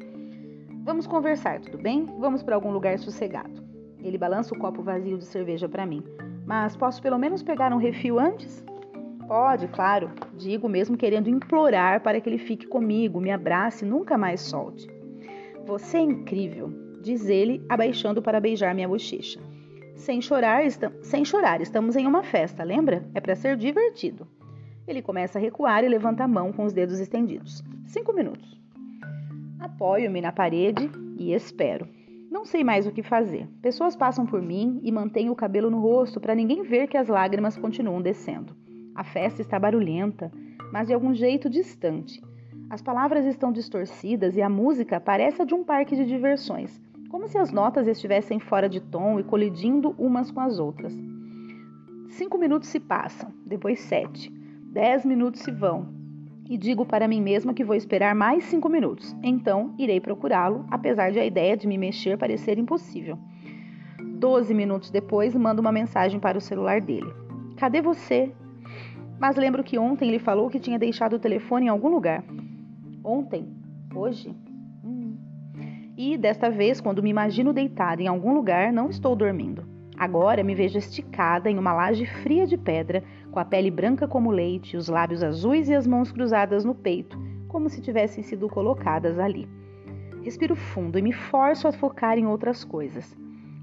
Vamos 0.84 1.06
conversar, 1.06 1.58
tudo 1.62 1.78
bem? 1.78 2.04
Vamos 2.18 2.42
para 2.42 2.54
algum 2.54 2.70
lugar 2.70 2.98
sossegado. 2.98 3.64
Ele 3.98 4.18
balança 4.18 4.54
o 4.54 4.58
copo 4.58 4.82
vazio 4.82 5.16
de 5.16 5.24
cerveja 5.24 5.66
para 5.66 5.86
mim. 5.86 6.02
Mas 6.44 6.76
posso 6.76 7.00
pelo 7.00 7.18
menos 7.18 7.42
pegar 7.42 7.72
um 7.72 7.78
refil 7.78 8.20
antes? 8.20 8.62
Pode, 9.26 9.66
claro. 9.68 10.10
Digo 10.36 10.68
mesmo 10.68 10.96
querendo 10.96 11.28
implorar 11.28 12.00
para 12.00 12.20
que 12.20 12.28
ele 12.28 12.38
fique 12.38 12.66
comigo, 12.66 13.20
me 13.20 13.30
abrace 13.30 13.84
e 13.84 13.88
nunca 13.88 14.16
mais 14.16 14.40
solte. 14.40 14.88
Você 15.66 15.96
é 15.96 16.00
incrível, 16.00 16.72
diz 17.02 17.28
ele, 17.28 17.64
abaixando 17.68 18.22
para 18.22 18.40
beijar 18.40 18.74
minha 18.74 18.88
bochecha. 18.88 19.40
Sem 19.96 20.20
chorar, 20.20 20.62
sem 21.02 21.24
chorar, 21.24 21.60
estamos 21.60 21.96
em 21.96 22.06
uma 22.06 22.22
festa, 22.22 22.62
lembra? 22.62 23.04
É 23.14 23.20
para 23.20 23.34
ser 23.34 23.56
divertido. 23.56 24.28
Ele 24.86 25.02
começa 25.02 25.38
a 25.38 25.42
recuar 25.42 25.82
e 25.82 25.88
levanta 25.88 26.22
a 26.22 26.28
mão 26.28 26.52
com 26.52 26.64
os 26.64 26.72
dedos 26.72 27.00
estendidos. 27.00 27.64
Cinco 27.86 28.12
minutos. 28.12 28.60
Apoio-me 29.58 30.20
na 30.20 30.30
parede 30.30 30.88
e 31.18 31.32
espero. 31.32 31.88
Não 32.30 32.44
sei 32.44 32.62
mais 32.62 32.86
o 32.86 32.92
que 32.92 33.02
fazer. 33.02 33.48
Pessoas 33.60 33.96
passam 33.96 34.24
por 34.24 34.40
mim 34.40 34.78
e 34.84 34.92
mantenho 34.92 35.32
o 35.32 35.36
cabelo 35.36 35.70
no 35.70 35.80
rosto 35.80 36.20
para 36.20 36.34
ninguém 36.34 36.62
ver 36.62 36.86
que 36.86 36.96
as 36.96 37.08
lágrimas 37.08 37.56
continuam 37.56 38.00
descendo. 38.00 38.65
A 38.96 39.04
festa 39.04 39.42
está 39.42 39.58
barulhenta, 39.58 40.32
mas 40.72 40.86
de 40.86 40.94
algum 40.94 41.14
jeito 41.14 41.50
distante. 41.50 42.18
As 42.70 42.80
palavras 42.80 43.26
estão 43.26 43.52
distorcidas 43.52 44.36
e 44.36 44.42
a 44.42 44.48
música 44.48 44.98
parece 44.98 45.42
a 45.42 45.44
de 45.44 45.54
um 45.54 45.62
parque 45.62 45.94
de 45.94 46.06
diversões, 46.06 46.80
como 47.10 47.28
se 47.28 47.36
as 47.36 47.52
notas 47.52 47.86
estivessem 47.86 48.40
fora 48.40 48.70
de 48.70 48.80
tom 48.80 49.20
e 49.20 49.22
colidindo 49.22 49.94
umas 49.98 50.30
com 50.30 50.40
as 50.40 50.58
outras. 50.58 50.94
Cinco 52.08 52.38
minutos 52.38 52.70
se 52.70 52.80
passam, 52.80 53.30
depois 53.44 53.80
sete. 53.80 54.32
Dez 54.72 55.04
minutos 55.04 55.42
se 55.42 55.50
vão. 55.50 55.94
E 56.48 56.56
digo 56.56 56.86
para 56.86 57.06
mim 57.06 57.20
mesma 57.20 57.52
que 57.52 57.64
vou 57.64 57.76
esperar 57.76 58.14
mais 58.14 58.44
cinco 58.44 58.70
minutos. 58.70 59.14
Então 59.22 59.74
irei 59.78 60.00
procurá-lo, 60.00 60.64
apesar 60.70 61.12
de 61.12 61.20
a 61.20 61.26
ideia 61.26 61.54
de 61.54 61.68
me 61.68 61.76
mexer 61.76 62.16
parecer 62.16 62.58
impossível. 62.58 63.18
Doze 64.14 64.54
minutos 64.54 64.90
depois, 64.90 65.34
mando 65.34 65.60
uma 65.60 65.70
mensagem 65.70 66.18
para 66.18 66.38
o 66.38 66.40
celular 66.40 66.80
dele. 66.80 67.12
Cadê 67.58 67.82
você? 67.82 68.32
Mas 69.18 69.36
lembro 69.36 69.64
que 69.64 69.78
ontem 69.78 70.08
ele 70.08 70.18
falou 70.18 70.50
que 70.50 70.60
tinha 70.60 70.78
deixado 70.78 71.14
o 71.14 71.18
telefone 71.18 71.66
em 71.66 71.68
algum 71.68 71.88
lugar. 71.88 72.22
Ontem? 73.02 73.48
Hoje? 73.94 74.34
E 75.96 76.18
desta 76.18 76.50
vez, 76.50 76.80
quando 76.80 77.02
me 77.02 77.08
imagino 77.08 77.54
deitada 77.54 78.02
em 78.02 78.06
algum 78.06 78.34
lugar, 78.34 78.70
não 78.70 78.90
estou 78.90 79.16
dormindo. 79.16 79.64
Agora 79.96 80.44
me 80.44 80.54
vejo 80.54 80.76
esticada 80.76 81.50
em 81.50 81.58
uma 81.58 81.72
laje 81.72 82.04
fria 82.04 82.46
de 82.46 82.58
pedra, 82.58 83.02
com 83.30 83.38
a 83.38 83.44
pele 83.46 83.70
branca 83.70 84.06
como 84.06 84.30
leite, 84.30 84.76
os 84.76 84.88
lábios 84.88 85.22
azuis 85.22 85.70
e 85.70 85.74
as 85.74 85.86
mãos 85.86 86.12
cruzadas 86.12 86.66
no 86.66 86.74
peito, 86.74 87.18
como 87.48 87.70
se 87.70 87.80
tivessem 87.80 88.22
sido 88.22 88.46
colocadas 88.46 89.18
ali. 89.18 89.48
Respiro 90.22 90.54
fundo 90.54 90.98
e 90.98 91.02
me 91.02 91.12
forço 91.12 91.66
a 91.66 91.72
focar 91.72 92.18
em 92.18 92.26
outras 92.26 92.62
coisas. 92.62 93.16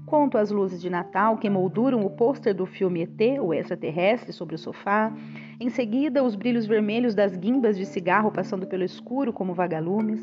Conto 0.06 0.36
as 0.36 0.50
luzes 0.50 0.80
de 0.80 0.90
Natal 0.90 1.38
que 1.38 1.48
molduram 1.48 2.04
o 2.04 2.10
pôster 2.10 2.54
do 2.54 2.66
filme 2.66 3.02
ET, 3.02 3.40
o 3.40 3.54
extraterrestre, 3.54 4.32
sobre 4.32 4.54
o 4.54 4.58
sofá. 4.58 5.12
Em 5.60 5.68
seguida, 5.70 6.24
os 6.24 6.34
brilhos 6.34 6.66
vermelhos 6.66 7.14
das 7.14 7.36
guimbas 7.36 7.78
de 7.78 7.86
cigarro 7.86 8.32
passando 8.32 8.66
pelo 8.66 8.82
escuro 8.82 9.32
como 9.32 9.54
vagalumes. 9.54 10.20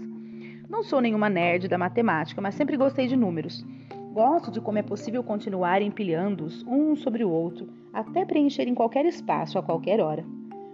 Não 0.70 0.84
sou 0.84 1.00
nenhuma 1.00 1.30
nerd 1.30 1.70
da 1.70 1.78
matemática, 1.78 2.42
mas 2.42 2.56
sempre 2.56 2.76
gostei 2.76 3.08
de 3.08 3.16
números. 3.16 3.66
Gosto 4.14 4.52
de 4.52 4.60
como 4.60 4.78
é 4.78 4.82
possível 4.82 5.24
continuar 5.24 5.82
empilhando-os 5.82 6.64
um 6.68 6.98
sobre 6.98 7.24
o 7.24 7.30
outro, 7.30 7.70
até 7.94 8.26
preencherem 8.26 8.76
qualquer 8.76 9.06
espaço 9.06 9.58
a 9.58 9.64
qualquer 9.64 10.02
hora. 10.02 10.26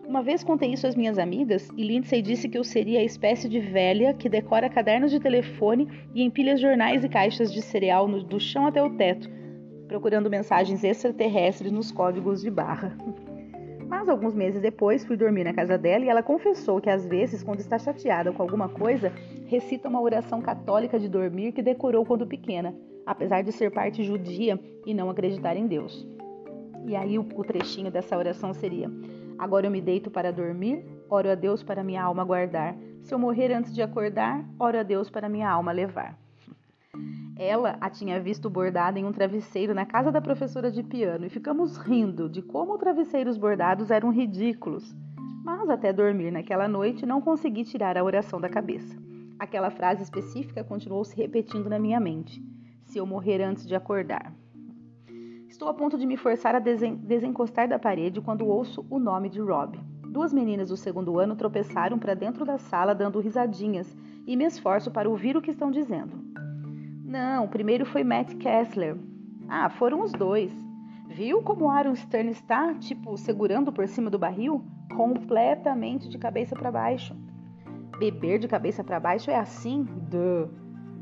Uma 0.08 0.24
vez 0.24 0.44
contei 0.44 0.72
isso 0.72 0.88
às 0.88 0.96
minhas 0.96 1.20
amigas 1.20 1.70
e 1.78 1.84
Lindsay 1.84 2.22
disse 2.22 2.50
que 2.50 2.58
eu 2.58 2.64
seria 2.64 3.00
a 3.00 3.04
espécie 3.04 3.48
de 3.48 3.60
velha 3.60 4.14
que 4.14 4.30
decora 4.30 4.70
cadernos 4.70 5.12
de 5.12 5.20
telefone 5.20 5.88
e 6.16 6.24
empilha 6.24 6.58
jornais 6.58 7.04
e 7.04 7.10
caixas 7.10 7.54
de 7.54 7.62
cereal 7.62 8.08
no, 8.08 8.24
do 8.24 8.40
chão 8.40 8.66
até 8.66 8.82
o 8.82 8.90
teto, 8.90 9.30
procurando 9.88 10.30
mensagens 10.30 10.84
extraterrestres 10.84 11.72
nos 11.72 11.92
códigos 11.92 12.42
de 12.42 12.50
barra. 12.50 12.98
Mas 13.88 14.10
alguns 14.10 14.36
meses 14.36 14.62
depois 14.62 15.06
fui 15.06 15.16
dormir 15.16 15.46
na 15.46 15.54
casa 15.54 15.78
dela 15.78 16.04
e 16.04 16.10
ela 16.10 16.22
confessou 16.22 16.82
que 16.82 16.90
às 16.90 17.06
vezes, 17.06 17.42
quando 17.42 17.60
está 17.60 17.80
chateada 17.80 18.32
com 18.34 18.44
alguma 18.44 18.68
coisa, 18.68 19.14
recita 19.46 19.88
uma 19.88 20.02
oração 20.02 20.42
católica 20.42 21.00
de 21.00 21.08
dormir 21.08 21.54
que 21.54 21.62
decorou 21.62 22.06
quando 22.06 22.28
pequena, 22.28 22.76
apesar 23.06 23.44
de 23.44 23.52
ser 23.54 23.72
parte 23.72 24.04
judia 24.04 24.60
e 24.86 24.94
não 24.94 25.10
acreditar 25.10 25.56
em 25.56 25.68
Deus. 25.68 26.06
E 26.86 26.96
aí 26.96 27.18
o, 27.18 27.24
trechinho 27.24 27.90
dessa 27.90 28.18
oração 28.18 28.54
seria: 28.54 28.92
Agora 29.38 29.68
eu 29.68 29.72
me 29.72 29.82
deito 29.82 30.12
para 30.12 30.32
dormir, 30.32 30.86
oro 31.10 31.30
a 31.30 31.36
Deus 31.36 31.64
para 31.64 31.84
minha 31.84 32.04
alma 32.04 32.26
guardar. 32.26 32.76
Se 33.02 33.14
eu 33.14 33.20
morrer 33.20 33.54
antes 33.54 33.74
de 33.74 33.82
acordar, 33.82 34.46
oro 34.60 34.78
a 34.78 34.84
Deus 34.84 35.10
para 35.10 35.30
minha 35.30 35.50
alma 35.50 35.72
levar. 35.72 36.27
Ela 37.40 37.78
a 37.80 37.88
tinha 37.88 38.20
visto 38.20 38.50
bordada 38.50 38.98
em 38.98 39.06
um 39.06 39.12
travesseiro 39.12 39.72
na 39.72 39.86
casa 39.86 40.12
da 40.12 40.20
professora 40.20 40.72
de 40.72 40.82
piano 40.82 41.24
e 41.24 41.30
ficamos 41.30 41.78
rindo 41.78 42.28
de 42.28 42.42
como 42.42 42.80
travesseiros 42.80 43.38
bordados 43.38 43.92
eram 43.92 44.10
ridículos. 44.10 44.96
Mas 45.44 45.70
até 45.70 45.94
dormir 45.94 46.32
naquela 46.32 46.68
noite 46.68 47.06
não 47.06 47.22
consegui 47.22 47.64
tirar 47.64 47.96
a 47.96 48.04
oração 48.04 48.42
da 48.42 48.50
cabeça. 48.50 48.98
Aquela 49.38 49.70
frase 49.70 50.02
específica 50.02 50.64
continuou 50.64 51.06
se 51.06 51.16
repetindo 51.16 51.70
na 51.70 51.78
minha 51.78 52.00
mente: 52.00 52.44
se 52.86 52.98
eu 52.98 53.06
morrer 53.06 53.44
antes 53.44 53.68
de 53.68 53.76
acordar. 53.76 54.34
Estou 55.48 55.70
a 55.70 55.74
ponto 55.76 55.96
de 55.96 56.08
me 56.08 56.18
forçar 56.18 56.56
a 56.56 56.60
desen 56.60 56.96
desencostar 56.96 57.70
da 57.70 57.78
parede 57.78 58.20
quando 58.20 58.48
ouço 58.48 58.84
o 58.90 58.98
nome 58.98 59.30
de 59.30 59.40
Rob. 59.40 59.80
Duas 60.10 60.34
meninas 60.34 60.70
do 60.70 60.78
segundo 60.78 61.20
ano 61.20 61.36
tropeçaram 61.36 62.00
para 62.00 62.16
dentro 62.16 62.44
da 62.44 62.58
sala 62.58 62.96
dando 62.96 63.20
risadinhas 63.20 63.96
e 64.26 64.36
me 64.36 64.44
esforço 64.44 64.90
para 64.90 65.08
ouvir 65.08 65.38
o 65.38 65.42
que 65.42 65.52
estão 65.52 65.70
dizendo. 65.70 66.27
Não, 67.08 67.46
o 67.46 67.48
primeiro 67.48 67.86
foi 67.86 68.04
Matt 68.04 68.36
Kessler. 68.36 68.96
Ah, 69.50 69.70
foram 69.70 70.04
os 70.04 70.12
dois. 70.12 70.52
Viu 71.08 71.42
como 71.42 71.72
Aaron 71.72 71.96
Stern 71.96 72.30
está, 72.30 72.76
tipo, 72.76 73.18
segurando 73.18 73.72
por 73.72 73.88
cima 73.88 74.10
do 74.10 74.20
barril? 74.20 74.64
completamente 74.98 76.10
de 76.10 76.18
cabeça 76.18 76.56
para 76.56 76.72
baixo. 76.72 77.16
Beber 78.00 78.40
de 78.40 78.48
cabeça 78.48 78.84
para 78.84 79.00
baixo 79.00 79.30
é 79.30 79.36
assim? 79.36 79.84
Duh. 79.84 80.50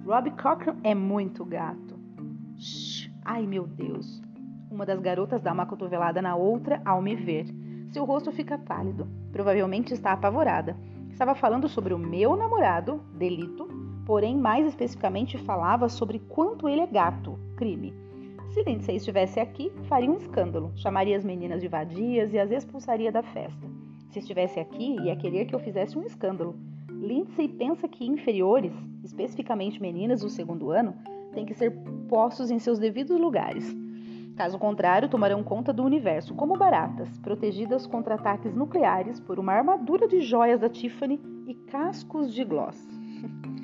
Rob 0.06 0.30
Cochran 0.32 0.76
é 0.84 0.94
muito 0.94 1.46
gato. 1.46 1.98
Shhh. 2.58 3.10
Ai 3.24 3.48
meu 3.48 3.66
Deus. 3.66 4.22
Uma 4.70 4.86
das 4.86 5.00
garotas 5.00 5.42
dá 5.42 5.54
uma 5.54 5.66
cotovelada 5.66 6.22
na 6.22 6.36
outra 6.36 6.82
ao 6.84 7.02
me 7.02 7.16
ver. 7.16 7.48
Seu 7.90 8.04
rosto 8.04 8.32
fica 8.34 8.58
pálido. 8.58 9.08
Provavelmente 9.32 9.94
está 9.94 10.12
apavorada. 10.12 10.76
Estava 11.10 11.34
falando 11.34 11.70
sobre 11.70 11.94
o 11.94 11.98
meu 11.98 12.36
namorado, 12.36 13.02
delito, 13.14 13.66
porém 14.06 14.38
mais 14.38 14.68
especificamente 14.68 15.38
falava 15.38 15.90
sobre 15.90 16.20
quanto 16.20 16.70
ele 16.70 16.82
é 16.82 16.88
gato, 16.88 17.38
crime. 17.56 17.94
Se 18.50 18.64
Lindsay 18.64 18.96
estivesse 18.96 19.40
aqui, 19.40 19.72
faria 19.90 20.10
um 20.10 20.16
escândalo, 20.16 20.72
chamaria 20.76 21.18
as 21.18 21.26
meninas 21.26 21.62
de 21.62 21.68
vadias 21.68 22.34
e 22.34 22.40
as 22.40 22.52
expulsaria 22.52 23.12
da 23.12 23.24
festa. 23.24 23.68
Se 24.10 24.20
estivesse 24.20 24.60
aqui, 24.60 24.96
ia 25.02 25.16
querer 25.16 25.46
que 25.46 25.54
eu 25.54 25.60
fizesse 25.60 25.98
um 25.98 26.04
escândalo. 26.04 26.56
Lindsay 26.90 27.50
pensa 27.50 27.88
que 27.88 28.06
inferiores, 28.06 28.72
especificamente 29.04 29.82
meninas 29.82 30.22
do 30.22 30.30
segundo 30.30 30.72
ano, 30.72 30.94
têm 31.34 31.46
que 31.46 31.54
ser 31.54 31.72
postos 32.08 32.50
em 32.50 32.60
seus 32.60 32.80
devidos 32.80 33.20
lugares. 33.20 33.76
Caso 34.38 34.58
contrário, 34.58 35.10
tomarão 35.10 35.44
conta 35.44 35.74
do 35.74 35.84
universo 35.84 36.34
como 36.34 36.58
baratas, 36.58 37.18
protegidas 37.20 37.86
contra 37.86 38.16
ataques 38.16 38.54
nucleares 38.54 39.20
por 39.20 39.40
uma 39.40 39.54
armadura 39.54 40.08
de 40.08 40.22
joias 40.22 40.60
da 40.60 40.70
Tiffany 40.70 41.20
e 41.48 41.54
cascos 41.54 42.34
de 42.34 42.44
gloss. 42.44 42.88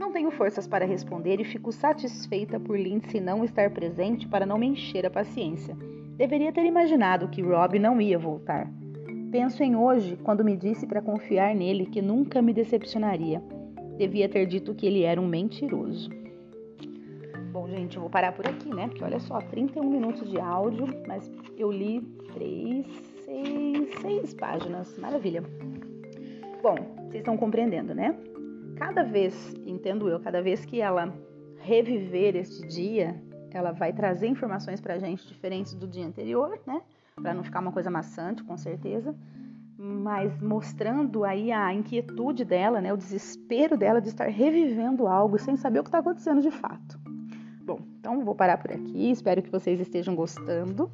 Não 0.00 0.10
tenho 0.10 0.30
forças 0.30 0.66
para 0.66 0.86
responder 0.86 1.42
e 1.42 1.44
fico 1.44 1.70
satisfeita 1.70 2.58
por 2.58 2.80
Lindsay 2.80 3.20
não 3.20 3.44
estar 3.44 3.68
presente 3.68 4.26
para 4.26 4.46
não 4.46 4.56
me 4.56 4.66
encher 4.66 5.04
a 5.04 5.10
paciência. 5.10 5.76
Deveria 6.16 6.50
ter 6.50 6.64
imaginado 6.64 7.28
que 7.28 7.42
Rob 7.42 7.78
não 7.78 8.00
ia 8.00 8.18
voltar. 8.18 8.66
Penso 9.30 9.62
em 9.62 9.76
hoje, 9.76 10.16
quando 10.24 10.42
me 10.42 10.56
disse 10.56 10.86
para 10.86 11.02
confiar 11.02 11.54
nele 11.54 11.84
que 11.84 12.00
nunca 12.00 12.40
me 12.40 12.54
decepcionaria. 12.54 13.42
Devia 13.98 14.26
ter 14.26 14.46
dito 14.46 14.74
que 14.74 14.86
ele 14.86 15.02
era 15.02 15.20
um 15.20 15.26
mentiroso. 15.26 16.08
Bom, 17.52 17.68
gente, 17.68 17.96
eu 17.96 18.00
vou 18.00 18.10
parar 18.10 18.32
por 18.32 18.48
aqui, 18.48 18.74
né? 18.74 18.88
Porque 18.88 19.04
olha 19.04 19.20
só, 19.20 19.38
31 19.38 19.84
minutos 19.84 20.30
de 20.30 20.40
áudio, 20.40 20.86
mas 21.06 21.30
eu 21.58 21.70
li 21.70 22.00
3, 22.32 22.86
6, 23.26 24.00
6 24.00 24.32
páginas. 24.32 24.96
Maravilha. 24.96 25.42
Bom, 26.62 26.76
vocês 27.02 27.16
estão 27.16 27.36
compreendendo, 27.36 27.94
né? 27.94 28.16
Cada 28.80 29.02
vez, 29.04 29.54
entendo 29.66 30.08
eu, 30.08 30.18
cada 30.18 30.40
vez 30.40 30.64
que 30.64 30.80
ela 30.80 31.14
reviver 31.58 32.34
este 32.34 32.66
dia, 32.66 33.22
ela 33.52 33.72
vai 33.72 33.92
trazer 33.92 34.26
informações 34.26 34.80
pra 34.80 34.98
gente 34.98 35.28
diferentes 35.28 35.74
do 35.74 35.86
dia 35.86 36.06
anterior, 36.06 36.58
né? 36.66 36.80
para 37.20 37.34
não 37.34 37.44
ficar 37.44 37.60
uma 37.60 37.72
coisa 37.72 37.90
maçante, 37.90 38.42
com 38.42 38.56
certeza, 38.56 39.14
mas 39.76 40.40
mostrando 40.40 41.24
aí 41.24 41.52
a 41.52 41.74
inquietude 41.74 42.42
dela, 42.42 42.80
né, 42.80 42.90
o 42.90 42.96
desespero 42.96 43.76
dela 43.76 44.00
de 44.00 44.08
estar 44.08 44.28
revivendo 44.28 45.06
algo 45.06 45.38
sem 45.38 45.56
saber 45.58 45.80
o 45.80 45.82
que 45.82 45.88
está 45.88 45.98
acontecendo 45.98 46.40
de 46.40 46.50
fato. 46.50 46.98
Bom, 47.62 47.80
então 47.98 48.24
vou 48.24 48.34
parar 48.34 48.56
por 48.56 48.72
aqui, 48.72 49.10
espero 49.10 49.42
que 49.42 49.50
vocês 49.50 49.78
estejam 49.78 50.14
gostando. 50.14 50.90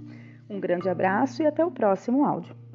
Um 0.51 0.59
grande 0.59 0.89
abraço 0.89 1.41
e 1.41 1.47
até 1.47 1.65
o 1.65 1.71
próximo 1.71 2.25
áudio. 2.25 2.66